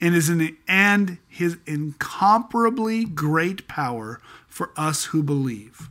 and 0.00 0.14
his, 0.14 0.30
and 0.68 1.18
his 1.28 1.58
incomparably 1.66 3.04
great 3.04 3.68
power 3.68 4.20
for 4.48 4.70
us 4.76 5.06
who 5.06 5.22
believe. 5.22 5.88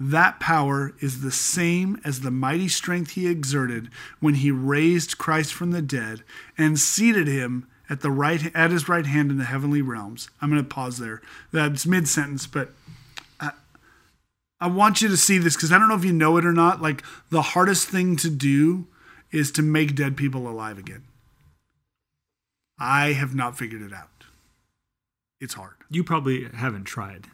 That 0.00 0.40
power 0.40 0.94
is 1.00 1.20
the 1.20 1.30
same 1.30 2.00
as 2.04 2.20
the 2.20 2.30
mighty 2.30 2.68
strength 2.68 3.12
he 3.12 3.28
exerted 3.28 3.88
when 4.20 4.34
he 4.34 4.50
raised 4.50 5.18
Christ 5.18 5.54
from 5.54 5.70
the 5.70 5.82
dead 5.82 6.24
and 6.58 6.78
seated 6.78 7.28
him 7.28 7.68
at 7.88 8.00
the 8.00 8.10
right 8.10 8.54
at 8.54 8.70
his 8.70 8.88
right 8.88 9.06
hand 9.06 9.30
in 9.30 9.38
the 9.38 9.44
heavenly 9.44 9.82
realms. 9.82 10.28
I'm 10.40 10.50
going 10.50 10.62
to 10.62 10.68
pause 10.68 10.98
there. 10.98 11.20
That's 11.52 11.86
mid 11.86 12.08
sentence, 12.08 12.46
but 12.46 12.70
I 14.62 14.68
want 14.68 15.02
you 15.02 15.08
to 15.08 15.16
see 15.16 15.38
this 15.38 15.56
because 15.56 15.72
I 15.72 15.78
don't 15.78 15.88
know 15.88 15.96
if 15.96 16.04
you 16.04 16.12
know 16.12 16.36
it 16.36 16.46
or 16.46 16.52
not. 16.52 16.80
Like 16.80 17.02
the 17.30 17.42
hardest 17.42 17.88
thing 17.88 18.14
to 18.16 18.30
do 18.30 18.86
is 19.32 19.50
to 19.52 19.62
make 19.62 19.96
dead 19.96 20.16
people 20.16 20.46
alive 20.48 20.78
again. 20.78 21.02
I 22.78 23.12
have 23.12 23.34
not 23.34 23.58
figured 23.58 23.82
it 23.82 23.92
out. 23.92 24.08
It's 25.40 25.54
hard. 25.54 25.74
You 25.90 26.04
probably 26.04 26.48
haven't 26.54 26.84
tried. 26.84 27.26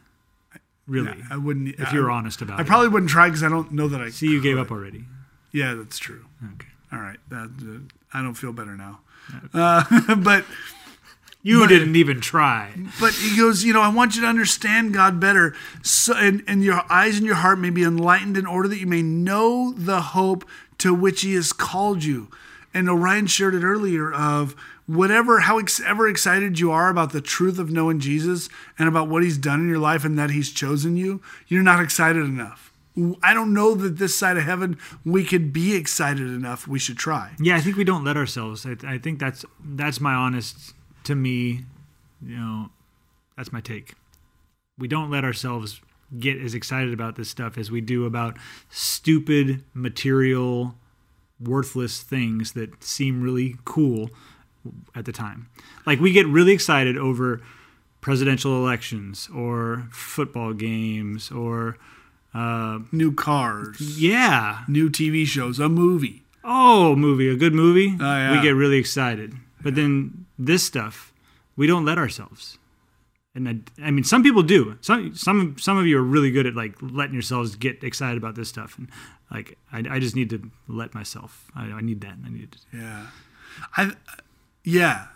Really, 0.87 1.15
yeah, 1.19 1.25
I 1.29 1.37
wouldn't. 1.37 1.75
If 1.79 1.93
you're 1.93 2.09
honest 2.09 2.41
about 2.41 2.57
I 2.57 2.61
it, 2.63 2.65
I 2.65 2.67
probably 2.67 2.87
wouldn't 2.87 3.11
try 3.11 3.27
because 3.27 3.43
I 3.43 3.49
don't 3.49 3.71
know 3.73 3.87
that 3.87 4.01
I. 4.01 4.09
See, 4.09 4.25
you 4.25 4.41
gave 4.41 4.57
up 4.57 4.71
already. 4.71 5.05
Yeah, 5.51 5.75
that's 5.75 5.99
true. 5.99 6.25
Okay. 6.55 6.67
All 6.91 6.99
right. 6.99 7.19
That, 7.29 7.51
uh, 7.61 8.17
I 8.17 8.23
don't 8.23 8.33
feel 8.33 8.53
better 8.53 8.75
now. 8.75 9.01
Okay. 9.35 9.47
Uh, 9.53 10.15
but 10.23 10.45
You 11.41 11.59
But- 11.61 11.67
didn't 11.69 11.95
even 11.95 12.19
try. 12.19 12.71
But 12.99 13.13
he 13.13 13.37
goes, 13.37 13.63
you 13.63 13.71
know, 13.73 13.81
I 13.81 13.87
want 13.89 14.15
you 14.15 14.21
to 14.21 14.27
understand 14.27 14.93
God 14.93 15.19
better, 15.19 15.55
so 15.81 16.13
and, 16.13 16.43
and 16.47 16.63
your 16.63 16.83
eyes 16.91 17.17
and 17.17 17.25
your 17.25 17.35
heart 17.35 17.59
may 17.59 17.69
be 17.69 17.83
enlightened 17.83 18.35
in 18.37 18.45
order 18.45 18.67
that 18.67 18.79
you 18.79 18.87
may 18.87 19.01
know 19.01 19.73
the 19.77 20.01
hope 20.01 20.43
to 20.79 20.93
which 20.93 21.21
He 21.21 21.33
has 21.35 21.53
called 21.53 22.03
you. 22.03 22.29
And 22.73 22.89
Orion 22.89 23.27
shared 23.27 23.55
it 23.55 23.63
earlier 23.63 24.11
of 24.11 24.53
whatever, 24.85 25.41
how 25.41 25.59
ex- 25.59 25.79
ever 25.81 26.07
excited 26.07 26.59
you 26.59 26.71
are 26.71 26.89
about 26.89 27.13
the 27.13 27.21
truth 27.21 27.57
of 27.57 27.71
knowing 27.71 27.99
Jesus 27.99 28.49
and 28.77 28.87
about 28.89 29.07
what 29.07 29.23
He's 29.23 29.37
done 29.37 29.61
in 29.61 29.69
your 29.69 29.79
life 29.79 30.03
and 30.03 30.19
that 30.19 30.31
He's 30.31 30.51
chosen 30.51 30.97
you, 30.97 31.21
you're 31.47 31.63
not 31.63 31.81
excited 31.81 32.23
enough. 32.25 32.73
I 33.23 33.33
don't 33.33 33.53
know 33.53 33.75
that 33.75 33.97
this 33.97 34.17
side 34.17 34.35
of 34.35 34.43
heaven 34.43 34.77
we 35.05 35.23
could 35.23 35.53
be 35.53 35.73
excited 35.73 36.27
enough. 36.27 36.67
We 36.67 36.79
should 36.79 36.97
try. 36.97 37.31
Yeah, 37.39 37.55
I 37.55 37.61
think 37.61 37.77
we 37.77 37.85
don't 37.85 38.03
let 38.03 38.17
ourselves. 38.17 38.65
I, 38.65 38.75
I 38.85 38.97
think 38.97 39.19
that's 39.19 39.45
that's 39.63 40.01
my 40.01 40.13
honest 40.13 40.73
to 41.09 41.15
me. 41.15 41.65
You 42.25 42.37
know, 42.37 42.69
that's 43.35 43.51
my 43.51 43.61
take. 43.61 43.93
We 44.77 44.87
don't 44.87 45.09
let 45.09 45.23
ourselves 45.23 45.81
get 46.17 46.41
as 46.41 46.53
excited 46.53 46.93
about 46.93 47.15
this 47.15 47.29
stuff 47.29 47.57
as 47.57 47.69
we 47.69 47.81
do 47.81 48.05
about 48.05 48.37
stupid 48.69 49.63
material, 49.73 50.75
worthless 51.39 52.01
things 52.01 52.53
that 52.53 52.83
seem 52.83 53.21
really 53.21 53.55
cool 53.65 54.09
at 54.95 55.05
the 55.05 55.11
time. 55.11 55.49
Like 55.85 55.99
we 55.99 56.11
get 56.11 56.27
really 56.27 56.51
excited 56.51 56.97
over 56.97 57.41
presidential 58.01 58.55
elections 58.55 59.29
or 59.35 59.87
football 59.91 60.53
games 60.53 61.31
or 61.31 61.77
uh, 62.33 62.79
New 62.91 63.11
cars, 63.11 63.99
yeah, 63.99 64.59
new 64.67 64.89
TV 64.89 65.25
shows, 65.25 65.59
a 65.59 65.67
movie. 65.67 66.21
oh, 66.43 66.95
movie, 66.95 67.27
a 67.27 67.35
good 67.35 67.53
movie, 67.53 67.95
yeah. 67.99 68.31
we 68.31 68.41
get 68.41 68.51
really 68.51 68.77
excited. 68.77 69.33
But 69.63 69.73
then 69.73 70.25
this 70.39 70.63
stuff, 70.65 71.13
we 71.55 71.67
don't 71.67 71.85
let 71.85 71.97
ourselves. 71.97 72.57
And 73.35 73.47
I, 73.47 73.87
I 73.87 73.91
mean, 73.91 74.03
some 74.03 74.23
people 74.23 74.41
do. 74.41 74.77
Some 74.81 75.13
some 75.15 75.55
some 75.59 75.77
of 75.77 75.85
you 75.85 75.97
are 75.99 76.03
really 76.03 76.31
good 76.31 76.47
at 76.47 76.55
like 76.55 76.73
letting 76.81 77.13
yourselves 77.13 77.55
get 77.55 77.83
excited 77.83 78.17
about 78.17 78.33
this 78.35 78.49
stuff. 78.49 78.75
And 78.77 78.87
like, 79.29 79.57
I, 79.71 79.83
I 79.89 79.99
just 79.99 80.15
need 80.15 80.29
to 80.31 80.49
let 80.67 80.95
myself. 80.95 81.51
I, 81.55 81.65
I 81.65 81.81
need 81.81 82.01
that. 82.01 82.15
I 82.25 82.29
need. 82.29 82.51
To, 82.53 82.57
Yeah. 82.77 83.07
I 83.77 83.91
yeah. 84.63 85.07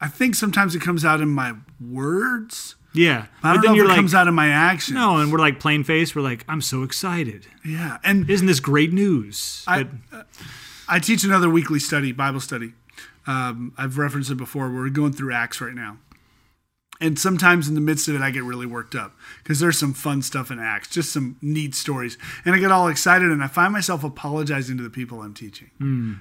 I 0.00 0.08
think 0.08 0.34
sometimes 0.34 0.74
it 0.74 0.82
comes 0.82 1.04
out 1.04 1.20
in 1.20 1.28
my 1.28 1.54
words. 1.80 2.74
yeah, 2.92 3.26
I 3.42 3.52
don't 3.52 3.58
but 3.58 3.62
then 3.62 3.70
know 3.70 3.76
you're 3.76 3.84
if 3.84 3.90
it 3.90 3.92
like, 3.92 3.96
comes 3.98 4.14
out 4.14 4.26
in 4.26 4.34
my 4.34 4.48
actions. 4.48 4.96
no, 4.96 5.18
and 5.18 5.30
we're 5.32 5.38
like 5.38 5.60
plain 5.60 5.84
face. 5.84 6.16
We're 6.16 6.22
like, 6.22 6.44
I'm 6.48 6.60
so 6.60 6.82
excited. 6.82 7.46
Yeah. 7.64 7.98
And 8.02 8.28
Isn't 8.28 8.48
this 8.48 8.58
great 8.58 8.92
news? 8.92 9.64
I, 9.68 9.84
But 9.84 9.92
uh, 10.18 10.22
I 10.88 10.98
teach 10.98 11.22
another 11.22 11.48
weekly 11.48 11.78
study, 11.78 12.10
Bible 12.10 12.40
study. 12.40 12.72
Um, 13.26 13.72
I've 13.78 13.98
referenced 13.98 14.30
it 14.30 14.36
before. 14.36 14.70
We're 14.70 14.88
going 14.88 15.12
through 15.12 15.32
Acts 15.32 15.60
right 15.60 15.74
now. 15.74 15.98
And 17.00 17.18
sometimes 17.18 17.66
in 17.68 17.74
the 17.74 17.80
midst 17.80 18.06
of 18.06 18.14
it, 18.14 18.20
I 18.20 18.30
get 18.30 18.44
really 18.44 18.66
worked 18.66 18.94
up 18.94 19.16
because 19.42 19.58
there's 19.58 19.76
some 19.76 19.92
fun 19.92 20.22
stuff 20.22 20.52
in 20.52 20.60
Acts, 20.60 20.88
just 20.88 21.12
some 21.12 21.36
neat 21.42 21.74
stories. 21.74 22.16
And 22.44 22.54
I 22.54 22.58
get 22.60 22.70
all 22.70 22.86
excited 22.86 23.28
and 23.28 23.42
I 23.42 23.48
find 23.48 23.72
myself 23.72 24.04
apologizing 24.04 24.76
to 24.76 24.84
the 24.84 24.90
people 24.90 25.20
I'm 25.20 25.34
teaching. 25.34 25.70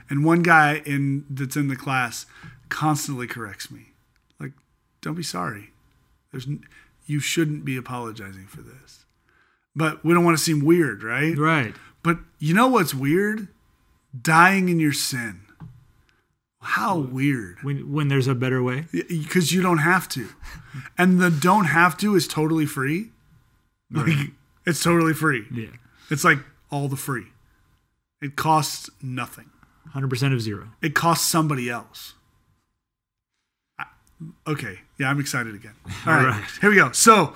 And 0.09 0.25
one 0.25 0.41
guy 0.41 0.81
in 0.85 1.25
that's 1.29 1.55
in 1.55 1.67
the 1.67 1.75
class 1.75 2.25
constantly 2.69 3.27
corrects 3.27 3.69
me. 3.69 3.91
Like, 4.39 4.53
don't 5.01 5.13
be 5.13 5.21
sorry. 5.21 5.69
There's 6.31 6.47
n- 6.47 6.63
you 7.05 7.19
shouldn't 7.19 7.63
be 7.63 7.77
apologizing 7.77 8.47
for 8.47 8.61
this. 8.61 9.05
But 9.75 10.03
we 10.03 10.15
don't 10.15 10.25
want 10.25 10.37
to 10.37 10.43
seem 10.43 10.65
weird, 10.65 11.03
right? 11.03 11.37
right. 11.37 11.75
But 12.01 12.17
you 12.39 12.55
know 12.55 12.67
what's 12.67 12.93
weird? 12.95 13.49
Dying 14.19 14.67
in 14.67 14.79
your 14.79 14.93
sin. 14.93 15.41
How 16.63 16.97
weird. 16.97 17.57
When 17.63 17.91
when 17.91 18.07
there's 18.07 18.27
a 18.27 18.35
better 18.35 18.61
way. 18.61 18.85
Because 18.91 19.51
you 19.51 19.61
don't 19.61 19.79
have 19.79 20.07
to. 20.09 20.29
And 20.97 21.19
the 21.19 21.29
don't 21.31 21.65
have 21.65 21.97
to 21.97 22.15
is 22.15 22.27
totally 22.27 22.65
free. 22.65 23.09
Like, 23.91 24.29
it's 24.65 24.81
totally 24.83 25.13
free. 25.13 25.45
Yeah. 25.51 25.67
It's 26.09 26.23
like 26.23 26.39
all 26.69 26.87
the 26.87 26.95
free. 26.95 27.27
It 28.21 28.35
costs 28.35 28.89
nothing. 29.01 29.49
Hundred 29.89 30.09
percent 30.09 30.33
of 30.33 30.41
zero. 30.41 30.69
It 30.81 30.93
costs 30.93 31.27
somebody 31.27 31.69
else. 31.69 32.13
I- 33.79 33.85
Okay. 34.47 34.79
Yeah, 34.99 35.09
I'm 35.09 35.19
excited 35.19 35.55
again. 35.55 35.73
All 36.05 36.13
right. 36.13 36.27
right. 36.29 36.43
Here 36.61 36.69
we 36.69 36.75
go. 36.75 36.91
So, 36.91 37.33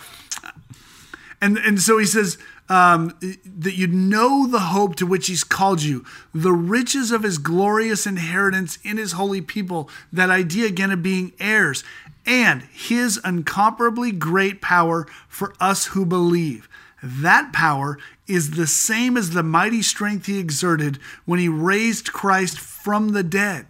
and 1.42 1.58
and 1.58 1.82
so 1.82 1.98
he 1.98 2.06
says 2.06 2.38
um, 2.68 3.18
that 3.46 3.76
you 3.76 3.88
know 3.88 4.48
the 4.48 4.60
hope 4.60 4.96
to 4.96 5.06
which 5.06 5.28
he's 5.28 5.44
called 5.44 5.84
you, 5.84 6.04
the 6.34 6.52
riches 6.54 7.12
of 7.12 7.24
his 7.24 7.38
glorious 7.38 8.06
inheritance 8.08 8.80
in 8.84 8.98
his 8.98 9.14
holy 9.14 9.42
people. 9.42 9.90
That 10.12 10.30
idea 10.30 10.68
again 10.68 10.92
of 10.92 11.04
being 11.04 11.34
heirs, 11.40 11.84
and 12.26 12.64
his 12.64 13.20
incomparably 13.24 14.12
great 14.12 14.62
power 14.62 15.06
for 15.28 15.54
us 15.60 15.88
who 15.88 16.06
believe. 16.06 16.68
That 17.04 17.54
power 17.54 18.00
is 18.28 18.52
the 18.52 18.68
same 18.68 19.16
as 19.16 19.32
the 19.32 19.44
mighty 19.44 19.84
strength 19.84 20.26
he 20.26 20.40
exerted 20.40 20.98
when 21.26 21.40
he 21.40 21.48
raised 21.48 22.14
Christ 22.14 22.60
from 22.60 23.10
the 23.10 23.22
dead. 23.22 23.68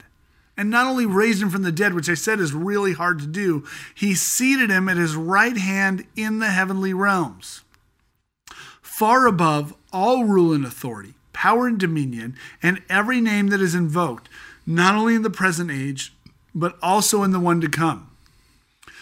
And 0.58 0.70
not 0.70 0.88
only 0.88 1.06
raised 1.06 1.42
him 1.42 1.50
from 1.50 1.64
the 1.64 1.72
dead, 1.72 1.94
which 1.94 2.08
I 2.08 2.14
said 2.14 2.40
is 2.40 2.54
really 2.54 2.94
hard 2.94 3.20
to 3.20 3.28
do, 3.28 3.66
he 3.94 4.16
seated 4.16 4.70
him 4.70 4.88
at 4.88 4.96
his 4.96 5.16
right 5.16 5.58
hand 5.58 6.06
in 6.16 6.40
the 6.40 6.52
heavenly 6.52 6.94
realms, 6.94 7.65
far 8.96 9.28
above 9.28 9.74
all 9.92 10.24
rule 10.24 10.54
and 10.54 10.66
authority, 10.66 11.16
power 11.34 11.68
and 11.68 11.78
dominion, 11.78 12.34
and 12.64 12.82
every 12.88 13.20
name 13.20 13.50
that 13.50 13.60
is 13.60 13.76
invoked, 13.76 14.30
not 14.66 14.96
only 14.96 15.14
in 15.14 15.22
the 15.22 15.30
present 15.30 15.70
age, 15.70 16.14
but 16.54 16.78
also 16.82 17.22
in 17.22 17.32
the 17.32 17.40
one 17.40 17.60
to 17.60 17.68
come. 17.68 18.10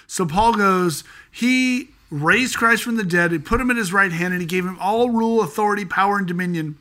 So 0.08 0.26
Paul 0.26 0.56
goes, 0.56 1.04
He 1.30 1.90
raised 2.10 2.58
Christ 2.58 2.82
from 2.82 2.96
the 2.96 3.04
dead, 3.04 3.32
he 3.32 3.38
put 3.38 3.62
him 3.62 3.70
at 3.70 3.78
his 3.78 3.94
right 3.94 4.12
hand, 4.12 4.34
and 4.34 4.42
he 4.42 4.48
gave 4.48 4.66
him 4.66 4.80
all 4.82 5.12
rule, 5.12 5.44
authority, 5.44 5.86
power, 5.86 6.18
and 6.18 6.28
dominion. 6.28 6.76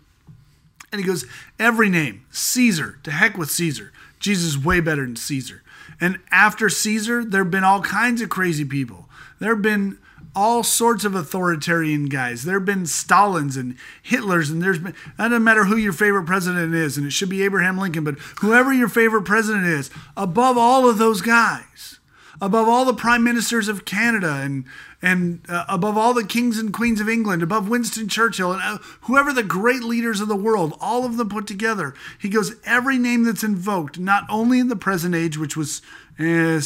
And 0.90 0.98
he 0.98 1.07
goes, 1.07 1.27
Every 1.59 1.90
name, 1.90 2.25
Caesar, 2.31 2.98
to 3.03 3.11
heck 3.11 3.37
with 3.37 3.51
Caesar. 3.51 3.92
Jesus 4.20 4.55
is 4.55 4.64
way 4.64 4.81
better 4.81 5.03
than 5.03 5.16
Caesar. 5.16 5.62
And 6.01 6.18
after 6.31 6.70
Caesar, 6.70 7.27
there 7.27 7.44
have 7.44 7.51
been 7.51 7.62
all 7.62 7.83
kinds 7.83 8.22
of 8.22 8.31
crazy 8.31 8.64
people. 8.64 9.07
There 9.38 9.53
have 9.55 9.61
been 9.61 9.98
all 10.34 10.62
sorts 10.62 11.04
of 11.04 11.14
authoritarian 11.14 12.06
guys. 12.06 12.44
There 12.44 12.58
have 12.58 12.64
been 12.64 12.84
Stalins 12.84 13.56
and 13.56 13.76
Hitlers, 14.04 14.50
and 14.50 14.62
there's 14.62 14.78
been, 14.78 14.92
it 14.92 15.16
doesn't 15.18 15.44
matter 15.44 15.64
who 15.64 15.76
your 15.76 15.92
favorite 15.92 16.24
president 16.24 16.74
is, 16.74 16.96
and 16.96 17.06
it 17.06 17.12
should 17.12 17.28
be 17.28 17.42
Abraham 17.42 17.78
Lincoln, 17.78 18.04
but 18.04 18.18
whoever 18.40 18.72
your 18.72 18.88
favorite 18.88 19.24
president 19.24 19.66
is, 19.66 19.90
above 20.16 20.56
all 20.56 20.88
of 20.88 20.98
those 20.98 21.20
guys, 21.20 21.98
above 22.40 22.68
all 22.68 22.84
the 22.84 22.94
prime 22.94 23.22
ministers 23.22 23.68
of 23.68 23.84
Canada 23.84 24.40
and 24.42 24.64
and 25.04 25.44
uh, 25.48 25.64
above 25.68 25.98
all 25.98 26.14
the 26.14 26.24
kings 26.24 26.58
and 26.58 26.72
queens 26.72 27.00
of 27.00 27.08
England, 27.08 27.42
above 27.42 27.68
Winston 27.68 28.08
Churchill 28.08 28.52
and 28.52 28.62
uh, 28.62 28.78
whoever 29.02 29.32
the 29.32 29.42
great 29.42 29.82
leaders 29.82 30.20
of 30.20 30.28
the 30.28 30.36
world, 30.36 30.74
all 30.80 31.04
of 31.04 31.16
them 31.16 31.28
put 31.28 31.46
together. 31.48 31.92
He 32.20 32.28
goes 32.28 32.54
every 32.64 32.98
name 32.98 33.24
that's 33.24 33.42
invoked, 33.42 33.98
not 33.98 34.24
only 34.30 34.60
in 34.60 34.68
the 34.68 34.76
present 34.76 35.16
age, 35.16 35.36
which 35.36 35.56
was 35.56 35.82
eh, 36.20 36.60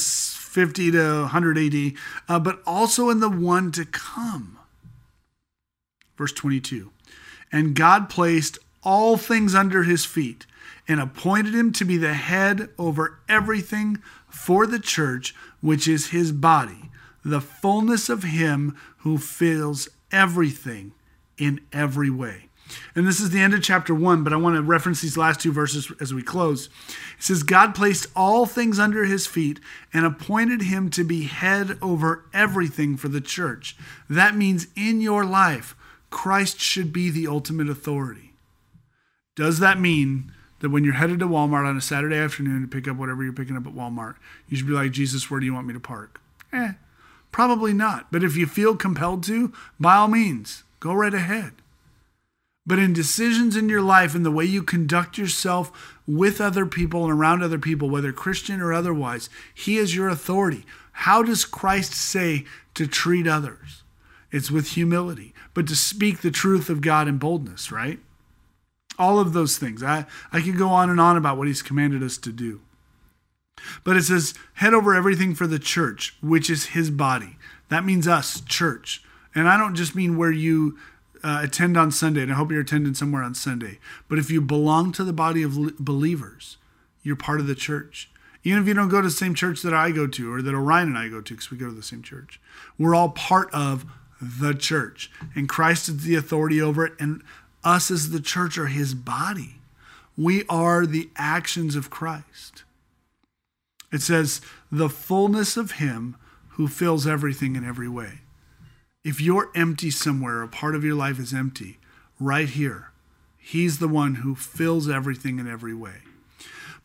50 0.56 0.90
to 0.92 1.20
100 1.20 1.58
AD, 1.58 1.92
uh, 2.30 2.38
but 2.38 2.62
also 2.66 3.10
in 3.10 3.20
the 3.20 3.28
one 3.28 3.70
to 3.72 3.84
come. 3.84 4.58
Verse 6.16 6.32
22. 6.32 6.92
And 7.52 7.74
God 7.74 8.08
placed 8.08 8.58
all 8.82 9.18
things 9.18 9.54
under 9.54 9.82
his 9.82 10.06
feet 10.06 10.46
and 10.88 10.98
appointed 10.98 11.54
him 11.54 11.72
to 11.72 11.84
be 11.84 11.98
the 11.98 12.14
head 12.14 12.70
over 12.78 13.18
everything 13.28 14.02
for 14.30 14.66
the 14.66 14.78
church, 14.78 15.34
which 15.60 15.86
is 15.86 16.06
his 16.06 16.32
body, 16.32 16.90
the 17.22 17.42
fullness 17.42 18.08
of 18.08 18.22
him 18.22 18.74
who 19.00 19.18
fills 19.18 19.90
everything 20.10 20.92
in 21.36 21.60
every 21.70 22.08
way. 22.08 22.45
And 22.94 23.06
this 23.06 23.20
is 23.20 23.30
the 23.30 23.40
end 23.40 23.54
of 23.54 23.62
chapter 23.62 23.94
one, 23.94 24.24
but 24.24 24.32
I 24.32 24.36
want 24.36 24.56
to 24.56 24.62
reference 24.62 25.02
these 25.02 25.16
last 25.16 25.40
two 25.40 25.52
verses 25.52 25.92
as 26.00 26.14
we 26.14 26.22
close. 26.22 26.66
It 27.18 27.22
says, 27.22 27.42
God 27.42 27.74
placed 27.74 28.06
all 28.16 28.46
things 28.46 28.78
under 28.78 29.04
his 29.04 29.26
feet 29.26 29.60
and 29.92 30.06
appointed 30.06 30.62
him 30.62 30.90
to 30.90 31.04
be 31.04 31.24
head 31.24 31.78
over 31.82 32.24
everything 32.32 32.96
for 32.96 33.08
the 33.08 33.20
church. 33.20 33.76
That 34.08 34.36
means 34.36 34.68
in 34.76 35.00
your 35.00 35.24
life, 35.24 35.76
Christ 36.10 36.60
should 36.60 36.92
be 36.92 37.10
the 37.10 37.26
ultimate 37.26 37.68
authority. 37.68 38.32
Does 39.34 39.58
that 39.58 39.78
mean 39.78 40.32
that 40.60 40.70
when 40.70 40.82
you're 40.82 40.94
headed 40.94 41.18
to 41.18 41.26
Walmart 41.26 41.66
on 41.66 41.76
a 41.76 41.82
Saturday 41.82 42.16
afternoon 42.16 42.62
to 42.62 42.68
pick 42.68 42.88
up 42.88 42.96
whatever 42.96 43.22
you're 43.22 43.32
picking 43.32 43.56
up 43.56 43.66
at 43.66 43.74
Walmart, 43.74 44.14
you 44.48 44.56
should 44.56 44.66
be 44.66 44.72
like, 44.72 44.92
Jesus, 44.92 45.30
where 45.30 45.40
do 45.40 45.46
you 45.46 45.52
want 45.52 45.66
me 45.66 45.74
to 45.74 45.80
park? 45.80 46.20
Eh, 46.52 46.72
probably 47.30 47.74
not. 47.74 48.10
But 48.10 48.24
if 48.24 48.36
you 48.36 48.46
feel 48.46 48.76
compelled 48.76 49.22
to, 49.24 49.52
by 49.78 49.96
all 49.96 50.08
means, 50.08 50.64
go 50.80 50.94
right 50.94 51.12
ahead. 51.12 51.52
But 52.66 52.78
in 52.78 52.92
decisions 52.92 53.56
in 53.56 53.68
your 53.68 53.82
life 53.82 54.14
and 54.14 54.26
the 54.26 54.30
way 54.30 54.44
you 54.44 54.62
conduct 54.62 55.18
yourself 55.18 55.94
with 56.06 56.40
other 56.40 56.66
people 56.66 57.04
and 57.04 57.12
around 57.12 57.42
other 57.42 57.58
people, 57.58 57.88
whether 57.88 58.12
Christian 58.12 58.60
or 58.60 58.72
otherwise, 58.72 59.30
He 59.54 59.76
is 59.76 59.94
your 59.94 60.08
authority. 60.08 60.64
How 60.92 61.22
does 61.22 61.44
Christ 61.44 61.92
say 61.92 62.44
to 62.74 62.86
treat 62.86 63.26
others? 63.26 63.82
It's 64.32 64.50
with 64.50 64.70
humility, 64.70 65.32
but 65.54 65.68
to 65.68 65.76
speak 65.76 66.20
the 66.20 66.30
truth 66.30 66.68
of 66.68 66.80
God 66.80 67.06
in 67.06 67.18
boldness, 67.18 67.70
right? 67.70 68.00
All 68.98 69.20
of 69.20 69.32
those 69.32 69.58
things. 69.58 69.82
I, 69.82 70.06
I 70.32 70.40
could 70.40 70.58
go 70.58 70.68
on 70.68 70.90
and 70.90 71.00
on 71.00 71.16
about 71.16 71.38
what 71.38 71.46
He's 71.46 71.62
commanded 71.62 72.02
us 72.02 72.16
to 72.18 72.32
do. 72.32 72.62
But 73.84 73.96
it 73.96 74.02
says, 74.02 74.34
head 74.54 74.74
over 74.74 74.94
everything 74.94 75.34
for 75.34 75.46
the 75.46 75.58
church, 75.58 76.16
which 76.20 76.50
is 76.50 76.66
his 76.66 76.90
body. 76.90 77.36
That 77.68 77.84
means 77.84 78.06
us, 78.06 78.40
church. 78.42 79.02
And 79.34 79.48
I 79.48 79.56
don't 79.56 79.74
just 79.74 79.94
mean 79.94 80.16
where 80.16 80.30
you 80.30 80.78
uh, 81.26 81.40
attend 81.42 81.76
on 81.76 81.90
Sunday, 81.90 82.22
and 82.22 82.30
I 82.30 82.36
hope 82.36 82.52
you're 82.52 82.60
attending 82.60 82.94
somewhere 82.94 83.24
on 83.24 83.34
Sunday. 83.34 83.80
But 84.08 84.20
if 84.20 84.30
you 84.30 84.40
belong 84.40 84.92
to 84.92 85.02
the 85.02 85.12
body 85.12 85.42
of 85.42 85.56
li- 85.56 85.72
believers, 85.76 86.56
you're 87.02 87.16
part 87.16 87.40
of 87.40 87.48
the 87.48 87.56
church. 87.56 88.08
Even 88.44 88.62
if 88.62 88.68
you 88.68 88.74
don't 88.74 88.88
go 88.88 89.00
to 89.00 89.08
the 89.08 89.10
same 89.10 89.34
church 89.34 89.62
that 89.62 89.74
I 89.74 89.90
go 89.90 90.06
to 90.06 90.32
or 90.32 90.40
that 90.40 90.54
Orion 90.54 90.86
and 90.86 90.96
I 90.96 91.08
go 91.08 91.20
to, 91.20 91.34
because 91.34 91.50
we 91.50 91.56
go 91.56 91.66
to 91.66 91.72
the 91.72 91.82
same 91.82 92.04
church, 92.04 92.40
we're 92.78 92.94
all 92.94 93.08
part 93.08 93.52
of 93.52 93.84
the 94.20 94.54
church. 94.54 95.10
And 95.34 95.48
Christ 95.48 95.88
is 95.88 96.04
the 96.04 96.14
authority 96.14 96.62
over 96.62 96.86
it, 96.86 96.92
and 97.00 97.22
us 97.64 97.90
as 97.90 98.10
the 98.10 98.20
church 98.20 98.56
are 98.56 98.68
his 98.68 98.94
body. 98.94 99.56
We 100.16 100.44
are 100.48 100.86
the 100.86 101.10
actions 101.16 101.74
of 101.74 101.90
Christ. 101.90 102.62
It 103.92 104.00
says, 104.00 104.40
the 104.70 104.88
fullness 104.88 105.56
of 105.56 105.72
him 105.72 106.14
who 106.50 106.68
fills 106.68 107.04
everything 107.04 107.56
in 107.56 107.66
every 107.66 107.88
way. 107.88 108.20
If 109.06 109.20
you're 109.20 109.52
empty 109.54 109.92
somewhere, 109.92 110.42
a 110.42 110.48
part 110.48 110.74
of 110.74 110.82
your 110.82 110.96
life 110.96 111.20
is 111.20 111.32
empty, 111.32 111.78
right 112.18 112.48
here, 112.48 112.90
he's 113.38 113.78
the 113.78 113.86
one 113.86 114.16
who 114.16 114.34
fills 114.34 114.88
everything 114.88 115.38
in 115.38 115.48
every 115.48 115.74
way. 115.74 115.98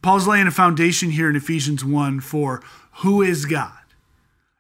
Paul's 0.03 0.28
laying 0.28 0.45
a 0.45 0.51
foundation 0.51 1.09
here 1.09 1.32
in 1.32 1.36
Ephesians 1.36 1.84
1 1.84 2.19
for 2.19 2.61
who 2.97 3.24
is 3.24 3.45
God? 3.45 3.74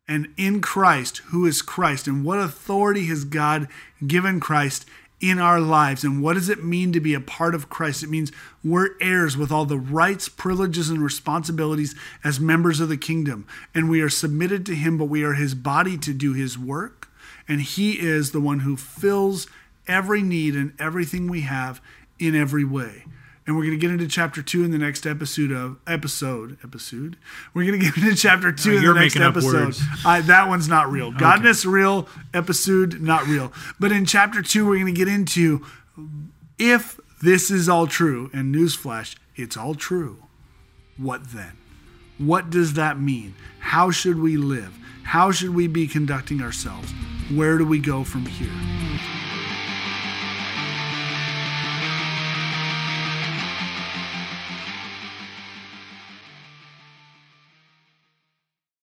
And 0.07 0.29
in 0.37 0.59
Christ, 0.59 1.19
who 1.27 1.45
is 1.45 1.61
Christ? 1.61 2.07
And 2.07 2.25
what 2.25 2.39
authority 2.39 3.05
has 3.05 3.25
God 3.25 3.67
given 4.07 4.39
Christ 4.39 4.87
in 5.19 5.37
our 5.37 5.59
lives. 5.59 6.03
And 6.03 6.23
what 6.23 6.33
does 6.33 6.49
it 6.49 6.63
mean 6.63 6.91
to 6.93 6.99
be 6.99 7.13
a 7.13 7.21
part 7.21 7.53
of 7.53 7.69
Christ? 7.69 8.01
It 8.01 8.09
means 8.09 8.31
we're 8.63 8.95
heirs 8.99 9.37
with 9.37 9.51
all 9.51 9.65
the 9.65 9.77
rights, 9.77 10.27
privileges, 10.27 10.89
and 10.89 11.03
responsibilities 11.03 11.93
as 12.23 12.39
members 12.39 12.79
of 12.79 12.89
the 12.89 12.97
kingdom. 12.97 13.45
And 13.75 13.87
we 13.87 14.01
are 14.01 14.09
submitted 14.09 14.65
to 14.65 14.75
Him, 14.75 14.97
but 14.97 15.05
we 15.05 15.23
are 15.23 15.33
His 15.33 15.53
body 15.53 15.95
to 15.99 16.11
do 16.11 16.33
His 16.33 16.57
work. 16.57 17.00
And 17.47 17.61
He 17.61 17.99
is 17.99 18.31
the 18.31 18.41
one 18.41 18.59
who 18.59 18.77
fills 18.77 19.47
every 19.87 20.21
need 20.21 20.55
and 20.55 20.73
everything 20.79 21.29
we 21.29 21.41
have 21.41 21.81
in 22.19 22.35
every 22.35 22.63
way 22.63 23.05
and 23.51 23.57
we're 23.57 23.63
going 23.63 23.77
to 23.77 23.81
get 23.81 23.91
into 23.91 24.07
chapter 24.07 24.41
two 24.41 24.63
in 24.63 24.71
the 24.71 24.77
next 24.77 25.05
episode 25.05 25.51
of 25.51 25.77
episode 25.87 26.57
episode. 26.63 27.17
We're 27.53 27.65
going 27.65 27.79
to 27.81 27.85
get 27.85 27.97
into 27.97 28.15
chapter 28.15 28.51
two 28.51 28.77
in 28.77 28.83
the 28.85 28.93
next 28.93 29.17
episode. 29.17 29.75
I, 30.05 30.21
that 30.21 30.47
one's 30.47 30.67
not 30.67 30.91
real. 30.91 31.11
Godness 31.11 31.65
okay. 31.65 31.73
real, 31.73 32.07
episode 32.33 33.01
not 33.01 33.27
real. 33.27 33.51
But 33.79 33.91
in 33.91 34.05
chapter 34.05 34.41
two, 34.41 34.67
we're 34.67 34.75
going 34.75 34.93
to 34.93 34.97
get 34.97 35.07
into 35.07 35.65
if 36.57 36.99
this 37.21 37.49
is 37.51 37.67
all 37.67 37.87
true. 37.87 38.29
And 38.33 38.53
newsflash, 38.53 39.15
it's 39.35 39.57
all 39.57 39.75
true. 39.75 40.23
What 40.97 41.31
then? 41.31 41.57
What 42.17 42.51
does 42.51 42.73
that 42.75 42.99
mean? 42.99 43.33
How 43.59 43.89
should 43.89 44.19
we 44.19 44.37
live? 44.37 44.77
How 45.03 45.31
should 45.31 45.55
we 45.55 45.67
be 45.67 45.87
conducting 45.87 46.41
ourselves? 46.41 46.93
where 47.35 47.57
do 47.57 47.65
we 47.65 47.79
go 47.79 48.03
from 48.03 48.25
here? 48.25 49.20